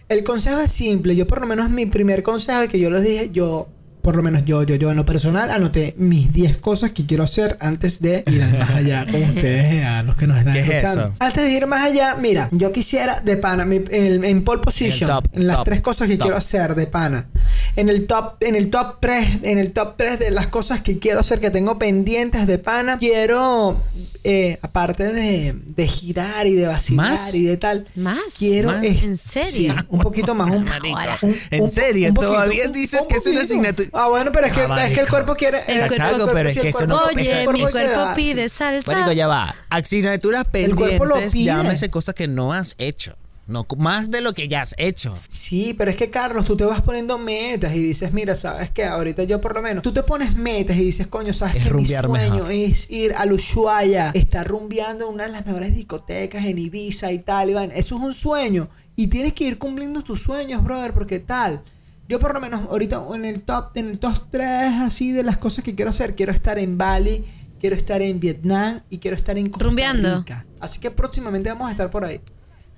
el 0.09 0.25
consejo 0.25 0.61
es 0.61 0.73
simple. 0.73 1.17
Yo 1.17 1.27
por 1.27 1.41
lo 1.41 1.47
menos 1.47 1.71
mi 1.71 1.87
primer 1.87 2.23
consejo 2.23 2.63
es 2.63 2.71
que 2.71 2.79
yo 2.79 2.91
les 2.91 3.03
dije, 3.03 3.31
yo, 3.33 3.69
por 4.09 4.17
lo 4.17 4.23
menos 4.23 4.43
yo, 4.47 4.63
yo, 4.63 4.77
yo 4.77 4.91
en 4.91 4.97
lo 4.97 5.05
personal, 5.05 5.51
anoté 5.51 5.93
mis 5.99 6.33
10 6.33 6.57
cosas 6.57 6.93
que 6.93 7.05
quiero 7.05 7.25
hacer 7.25 7.59
antes 7.61 8.01
de 8.01 8.25
ir 8.27 8.43
más 8.59 8.71
allá 8.71 9.05
con 9.05 9.23
ustedes, 9.37 9.85
a 9.85 10.03
los 10.03 10.17
que 10.17 10.27
nos 10.27 10.39
están 10.39 10.55
¿Qué 10.55 10.61
es 10.61 10.69
escuchando. 10.71 11.01
eso? 11.09 11.15
Antes 11.19 11.43
de 11.45 11.51
ir 11.51 11.67
más 11.67 11.83
allá, 11.83 12.15
mira, 12.19 12.49
yo 12.53 12.73
quisiera 12.73 13.21
de 13.21 13.37
pana, 13.37 13.67
mi- 13.67 13.83
en, 13.91 14.25
en 14.25 14.45
pole 14.45 14.63
position, 14.63 15.11
top, 15.11 15.27
en 15.35 15.47
las 15.47 15.57
top, 15.57 15.65
tres 15.67 15.81
cosas 15.83 16.09
que 16.09 16.17
top. 16.17 16.23
quiero 16.23 16.39
hacer 16.39 16.75
de 16.75 16.87
pana. 16.87 17.29
En 17.77 17.91
el 17.91 18.07
top, 18.07 18.37
en 18.43 18.57
el 18.57 18.71
top 18.71 18.97
3, 18.99 19.41
en 19.43 19.59
el 19.59 19.73
top 19.73 19.97
3 19.99 20.19
de 20.19 20.31
las 20.31 20.49
cosas 20.49 20.81
que 20.81 20.99
quiero 20.99 21.21
hacer, 21.21 21.39
que 21.39 21.51
tengo 21.51 21.79
pendientes 21.79 22.47
de 22.47 22.57
pana, 22.59 22.99
quiero, 22.99 23.79
eh, 24.25 24.59
aparte 24.63 25.13
de, 25.13 25.55
de 25.55 25.87
girar 25.87 26.47
y 26.47 26.55
de 26.55 26.67
vacilar 26.67 27.11
¿Más? 27.11 27.35
y 27.35 27.45
de 27.45 27.59
tal, 27.59 27.87
¿Más? 27.95 28.19
quiero 28.39 28.71
¿Más? 28.73 28.83
es- 28.85 29.05
¿En 29.05 29.19
serio? 29.19 29.51
sí, 29.51 29.71
un 29.91 30.01
poquito 30.01 30.35
más, 30.35 30.49
un, 30.49 30.67
un- 30.67 31.35
¿En 31.51 31.63
un- 31.65 31.71
serio? 31.71 32.09
un 32.09 32.15
poquito, 32.15 32.33
¿Todavía 32.33 32.67
un- 32.69 32.73
dices 32.73 33.03
un 33.03 33.09
que 33.09 33.17
es 33.19 33.27
una 33.27 33.43
asignatura? 33.43 33.89
Ah, 34.01 34.09
bueno, 34.09 34.31
pero 34.33 34.47
es 34.47 34.53
que, 34.53 34.61
Ah, 34.61 34.87
es 34.87 34.95
que 34.95 35.01
el 35.01 35.09
cuerpo 35.09 35.35
quiere. 35.35 35.59
El 35.67 35.89
cuerpo- 35.89 36.31
pero 36.33 36.49
es 36.49 36.59
que 36.59 36.69
eso 36.69 36.87
no- 36.87 36.99
Oye, 37.05 37.45
mi 37.53 37.63
cuerpo 37.63 37.79
da- 37.79 38.15
pide 38.15 38.49
salsa. 38.49 38.93
Marico, 38.93 39.13
ya 39.13 39.27
va. 39.27 39.55
Asignaturas 39.71 40.45
El 40.53 40.75
cuerpo 40.77 41.05
lo 41.05 41.15
pendientes, 41.15 41.35
pide. 41.35 41.45
llámese 41.47 41.91
cosas 41.91 42.15
que 42.15 42.29
no 42.29 42.53
has 42.53 42.75
hecho. 42.79 43.17
No, 43.49 43.67
más 43.79 44.11
de 44.11 44.21
lo 44.21 44.35
que 44.35 44.47
ya 44.47 44.61
has 44.61 44.75
hecho. 44.77 45.19
Sí, 45.29 45.75
pero 45.77 45.91
es 45.91 45.97
que 45.97 46.11
Carlos, 46.11 46.45
tú 46.45 46.55
te 46.55 46.65
vas 46.65 46.83
poniendo 46.83 47.17
metas 47.17 47.75
y 47.75 47.79
dices, 47.79 48.13
mira, 48.13 48.37
sabes 48.37 48.71
que 48.71 48.85
ahorita 48.85 49.23
yo 49.25 49.41
por 49.41 49.55
lo 49.55 49.63
menos, 49.63 49.83
tú 49.83 49.91
te 49.91 50.03
pones 50.03 50.35
metas 50.37 50.77
y 50.77 50.85
dices, 50.85 51.07
coño, 51.07 51.33
sabes 51.33 51.57
Es 51.57 51.65
que 51.69 51.75
mi 51.75 51.87
sueño 51.87 52.35
mejor. 52.45 52.53
es 52.53 52.91
ir 52.91 53.15
al 53.17 53.33
Ushuaia, 53.33 54.11
estar 54.13 54.47
rumbeando 54.47 55.09
en 55.09 55.15
una 55.15 55.25
de 55.25 55.33
las 55.33 55.47
mejores 55.47 55.75
discotecas 55.75 56.45
en 56.45 56.59
Ibiza 56.59 57.11
y 57.11 57.21
tal, 57.21 57.49
y 57.49 57.55
vaina. 57.55 57.75
Eso 57.75 57.97
es 57.97 58.03
un 58.03 58.13
sueño 58.13 58.69
y 58.97 59.07
tienes 59.07 59.33
que 59.33 59.45
ir 59.45 59.57
cumpliendo 59.59 60.03
tus 60.03 60.23
sueños, 60.23 60.63
brother, 60.63 60.93
porque 60.93 61.19
tal. 61.19 61.63
Yo 62.09 62.19
por 62.19 62.33
lo 62.33 62.41
menos 62.41 62.63
ahorita 62.71 63.05
en 63.15 63.27
el 63.27 63.43
top, 63.43 63.77
en 63.77 63.89
el 63.89 63.99
top 63.99 64.31
3 64.31 64.47
así 64.81 65.13
de 65.13 65.23
las 65.23 65.37
cosas 65.37 65.63
que 65.63 65.75
quiero 65.75 65.91
hacer, 65.91 66.17
quiero 66.17 66.33
estar 66.33 66.59
en 66.59 66.79
Bali, 66.79 67.25
quiero 67.61 67.77
estar 67.77 68.01
en 68.01 68.19
Vietnam 68.19 68.81
y 68.89 68.97
quiero 68.97 69.15
estar 69.15 69.37
en 69.37 69.51
Costa 69.51 69.67
Rumbeando. 69.67 70.19
Rica. 70.21 70.47
Así 70.59 70.81
que 70.81 70.91
próximamente 70.91 71.51
vamos 71.51 71.69
a 71.69 71.73
estar 71.73 71.91
por 71.91 72.07
ahí. 72.07 72.21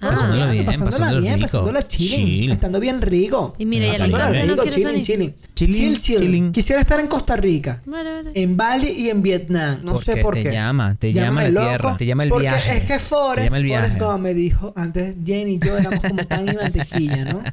Ah. 0.02 0.10
Pasándola 0.12 0.50
bien, 0.50 0.64
pasándola 0.64 0.90
pasándola 0.96 1.20
bien, 1.20 1.34
rico. 1.34 1.42
pasándola 1.44 1.86
chilling, 1.86 2.26
Chill. 2.26 2.50
estando 2.52 2.80
bien 2.80 3.02
rico. 3.02 3.54
Y 3.58 3.66
mira, 3.66 3.86
y 3.86 3.90
Pasándola 3.90 4.26
Alicante 4.28 4.46
no 4.46 4.52
rico, 4.54 4.62
quieres 4.62 4.74
chilling, 4.80 5.02
chilling. 5.02 5.34
Chilling, 5.54 5.74
Chill, 5.74 5.98
chill. 5.98 6.18
chilling. 6.18 6.52
Quisiera 6.52 6.80
estar 6.80 7.00
en 7.00 7.06
Costa 7.06 7.36
Rica, 7.36 7.82
Vale, 7.84 8.10
vale. 8.12 8.30
en 8.34 8.56
Bali 8.56 8.88
y 8.88 9.10
en 9.10 9.22
Vietnam. 9.22 9.80
No 9.82 9.98
sé 9.98 10.12
Porque 10.12 10.22
por 10.22 10.34
te 10.36 10.42
qué. 10.44 10.52
llama, 10.52 10.94
te 10.94 11.12
llama 11.12 11.26
Llámame 11.44 11.50
la 11.52 11.60
tierra, 11.68 11.96
te 11.98 12.06
llama 12.06 12.22
el 12.22 12.28
porque 12.30 12.42
viaje, 12.48 12.76
es 12.78 12.80
que 12.86 12.94
te 12.94 12.98
Forrest, 12.98 13.54
llama 13.54 13.58
el 13.66 13.72
Forrest. 13.74 14.00
Gump 14.00 14.20
me 14.20 14.32
dijo, 14.34 14.72
antes 14.74 15.16
Jenny 15.24 15.54
y 15.54 15.58
yo 15.58 15.76
éramos 15.76 16.00
como 16.00 16.24
pan 16.26 16.48
y 16.48 16.54
mantequilla, 16.56 17.24
¿no? 17.26 17.42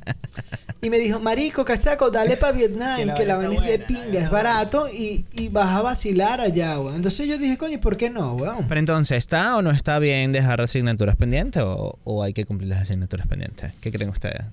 Y 0.79 0.91
me 0.91 0.99
dijo, 0.99 1.19
marico, 1.19 1.65
cachaco, 1.65 2.12
dale 2.12 2.38
para 2.38 2.51
Vietnam, 2.55 3.15
que 3.15 3.25
la 3.25 3.36
vaina 3.38 3.55
es 3.65 3.71
de 3.71 3.79
pinga, 3.79 4.19
es 4.21 4.29
barato 4.29 4.88
y, 4.88 5.25
y 5.33 5.49
vas 5.49 5.69
a 5.69 5.81
vacilar 5.81 6.39
allá, 6.39 6.79
weón. 6.79 6.95
Entonces 6.97 7.27
yo 7.27 7.39
dije, 7.39 7.57
coño, 7.57 7.79
¿por 7.81 7.97
qué 7.97 8.12
no, 8.12 8.33
weón? 8.33 8.67
Pero 8.69 8.79
entonces, 8.79 9.17
¿está 9.17 9.57
o 9.57 9.63
no 9.63 9.71
está 9.71 9.97
bien 9.97 10.31
dejar 10.31 10.62
asignaturas 10.62 11.15
pendientes 11.15 11.63
o, 11.65 11.97
o 12.03 12.21
hay 12.21 12.31
que 12.38 12.45
cumplir 12.45 12.69
las 12.69 12.82
asignaturas 12.82 13.28
pendientes? 13.28 13.73
¿Qué 13.82 13.91
creen 13.91 14.10
ustedes? 14.10 14.43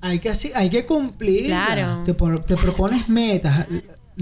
Hay 0.00 0.18
que, 0.18 0.28
así, 0.28 0.52
hay 0.54 0.70
que 0.70 0.86
cumplir. 0.86 1.46
Claro. 1.46 2.04
Te, 2.04 2.14
te 2.14 2.56
propones 2.56 3.08
metas. 3.08 3.66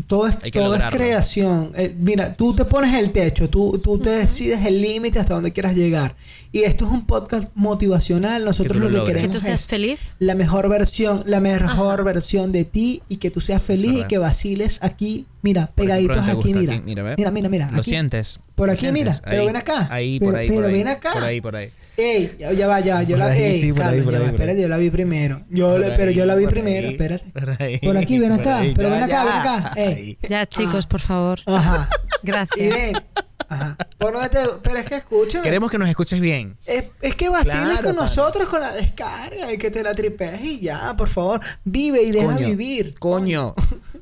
Todo 0.09 0.27
es, 0.27 0.39
todo 0.51 0.75
es 0.75 0.83
creación. 0.91 1.73
Eh, 1.77 1.95
mira, 1.97 2.35
tú 2.35 2.55
te 2.55 2.65
pones 2.65 2.95
el 2.95 3.13
techo, 3.13 3.49
tú, 3.49 3.79
tú 3.79 3.99
te 3.99 4.11
decides 4.11 4.65
el 4.67 4.81
límite 4.81 5.21
hasta 5.21 5.35
donde 5.35 5.53
quieras 5.53 5.77
llegar. 5.77 6.17
Y 6.51 6.63
esto 6.63 6.85
es 6.87 6.91
un 6.91 7.07
podcast 7.07 7.51
motivacional. 7.55 8.45
Nosotros 8.45 8.79
lo 8.79 8.85
lo 8.85 8.91
que 8.91 8.97
logres. 8.97 9.07
Que 9.07 9.21
queremos 9.21 9.35
tú 9.35 9.47
seas 9.47 9.61
es 9.61 9.67
feliz. 9.69 10.01
la 10.19 10.35
mejor 10.35 10.69
versión, 10.69 11.23
la 11.27 11.41
mejor 11.41 12.03
versión 12.03 12.51
de 12.51 12.65
ti 12.65 13.03
y 13.09 13.19
que 13.19 13.31
tú 13.31 13.41
seas 13.41 13.63
feliz 13.63 14.01
y 14.01 14.05
que 14.05 14.19
vaciles 14.19 14.79
aquí, 14.83 15.27
mira, 15.45 15.71
pegaditos 15.75 16.19
aquí, 16.29 16.53
mira. 16.55 16.73
aquí, 16.75 16.83
mira, 16.85 17.15
mira, 17.17 17.31
mira, 17.31 17.49
mira. 17.49 17.71
¿Lo 17.71 17.79
aquí. 17.79 17.91
sientes? 17.91 18.41
Por 18.57 18.67
¿Lo 18.67 18.73
aquí, 18.73 18.91
mira, 18.91 19.13
pero 19.25 19.47
ven 19.47 19.55
acá. 19.57 19.87
Ahí, 19.93 20.19
Pero- 20.19 20.33
por 20.33 20.41
ahí, 20.41 20.49
pero 20.49 20.61
por 20.63 20.71
ahí. 20.71 20.73
ven 20.77 20.89
acá. 20.89 21.13
Por 21.13 21.23
ahí, 21.23 21.41
por 21.41 21.55
ahí. 21.57 21.71
Ey, 21.97 22.37
ya, 22.41 22.53
ya 22.53 22.67
va, 22.67 22.81
ya 22.81 22.95
va, 22.97 23.03
yo 23.05 23.11
Por 23.11 23.19
la, 23.19 23.27
ahí, 23.27 23.41
ey, 23.43 23.61
sí, 23.61 23.73
por 23.73 23.83
ahí, 23.83 23.87
Carlos, 23.89 24.05
por 24.05 24.13
ya 24.15 24.19
ahí, 24.19 24.25
va, 24.25 24.31
por 24.33 24.41
espérate, 24.41 24.63
yo 24.63 24.69
la 24.69 24.77
vi 24.79 24.91
primero. 24.91 25.43
Yo, 25.49 25.77
pero 25.97 26.11
yo 26.11 26.27
la 26.27 26.35
vi 26.35 26.47
primero, 26.49 26.89
ahí, 26.89 26.93
espérate. 26.95 27.25
por 27.31 27.63
ahí, 27.63 27.79
Por 27.79 27.97
aquí, 27.97 28.19
ven 28.19 28.31
por 28.31 28.41
acá, 28.41 28.59
ahí, 28.59 28.73
pero 28.75 28.89
ya, 28.89 28.95
ven 28.95 29.03
acá, 29.05 29.25
ven 29.25 29.33
acá. 29.35 29.73
Ey. 29.77 30.19
Ya, 30.29 30.47
chicos, 30.47 30.87
por 30.89 31.01
favor. 31.01 31.39
Ajá. 31.47 31.89
Gracias. 32.25 33.03
Ajá. 33.49 33.77
¿Por 33.99 34.15
dónde 34.15 34.31
te- 34.31 34.39
Pero 34.63 34.77
es 34.79 34.87
que 34.87 34.97
escúchame. 34.97 35.45
Queremos 35.45 35.71
que 35.71 35.79
nos 35.79 35.89
escuches 35.89 36.19
bien. 36.19 36.57
Es, 36.67 36.85
es 37.03 37.15
que 37.15 37.29
vaciles 37.29 37.63
Claro, 37.63 37.85
con 37.85 37.97
nosotros 37.97 38.49
con 38.49 38.61
la 38.63 38.73
descarga 38.73 39.53
y 39.53 39.59
que 39.59 39.71
te 39.71 39.83
la 39.83 39.95
tripees 39.95 40.41
y 40.43 40.61
ya, 40.61 40.97
por 40.97 41.09
favor. 41.09 41.41
Vive 41.65 42.03
y 42.03 42.11
deja 42.11 42.35
coño, 42.35 42.47
vivir. 42.49 42.95
Coño, 42.99 43.55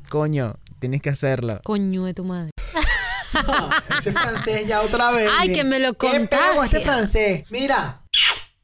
coño, 0.08 0.54
tienes 0.82 1.00
que 1.00 1.10
hacerlo. 1.10 1.60
Coño 1.62 2.04
de 2.06 2.12
tu 2.12 2.24
madre. 2.24 2.50
Ese 3.98 4.10
francés 4.12 4.66
ya 4.66 4.82
otra 4.82 5.12
vez. 5.12 5.30
Ay, 5.38 5.48
Mira. 5.48 5.62
que 5.62 5.68
me 5.68 5.78
lo 5.78 5.94
¿Qué 5.94 6.08
pego 6.28 6.64
este 6.64 6.78
contagia. 6.78 6.80
francés? 6.80 7.44
Mira, 7.50 8.02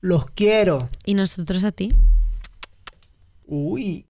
los 0.00 0.26
quiero. 0.33 0.88
¿Y 1.04 1.14
nosotros 1.14 1.62
a 1.62 1.70
ti? 1.72 1.94
Uy. 3.46 4.04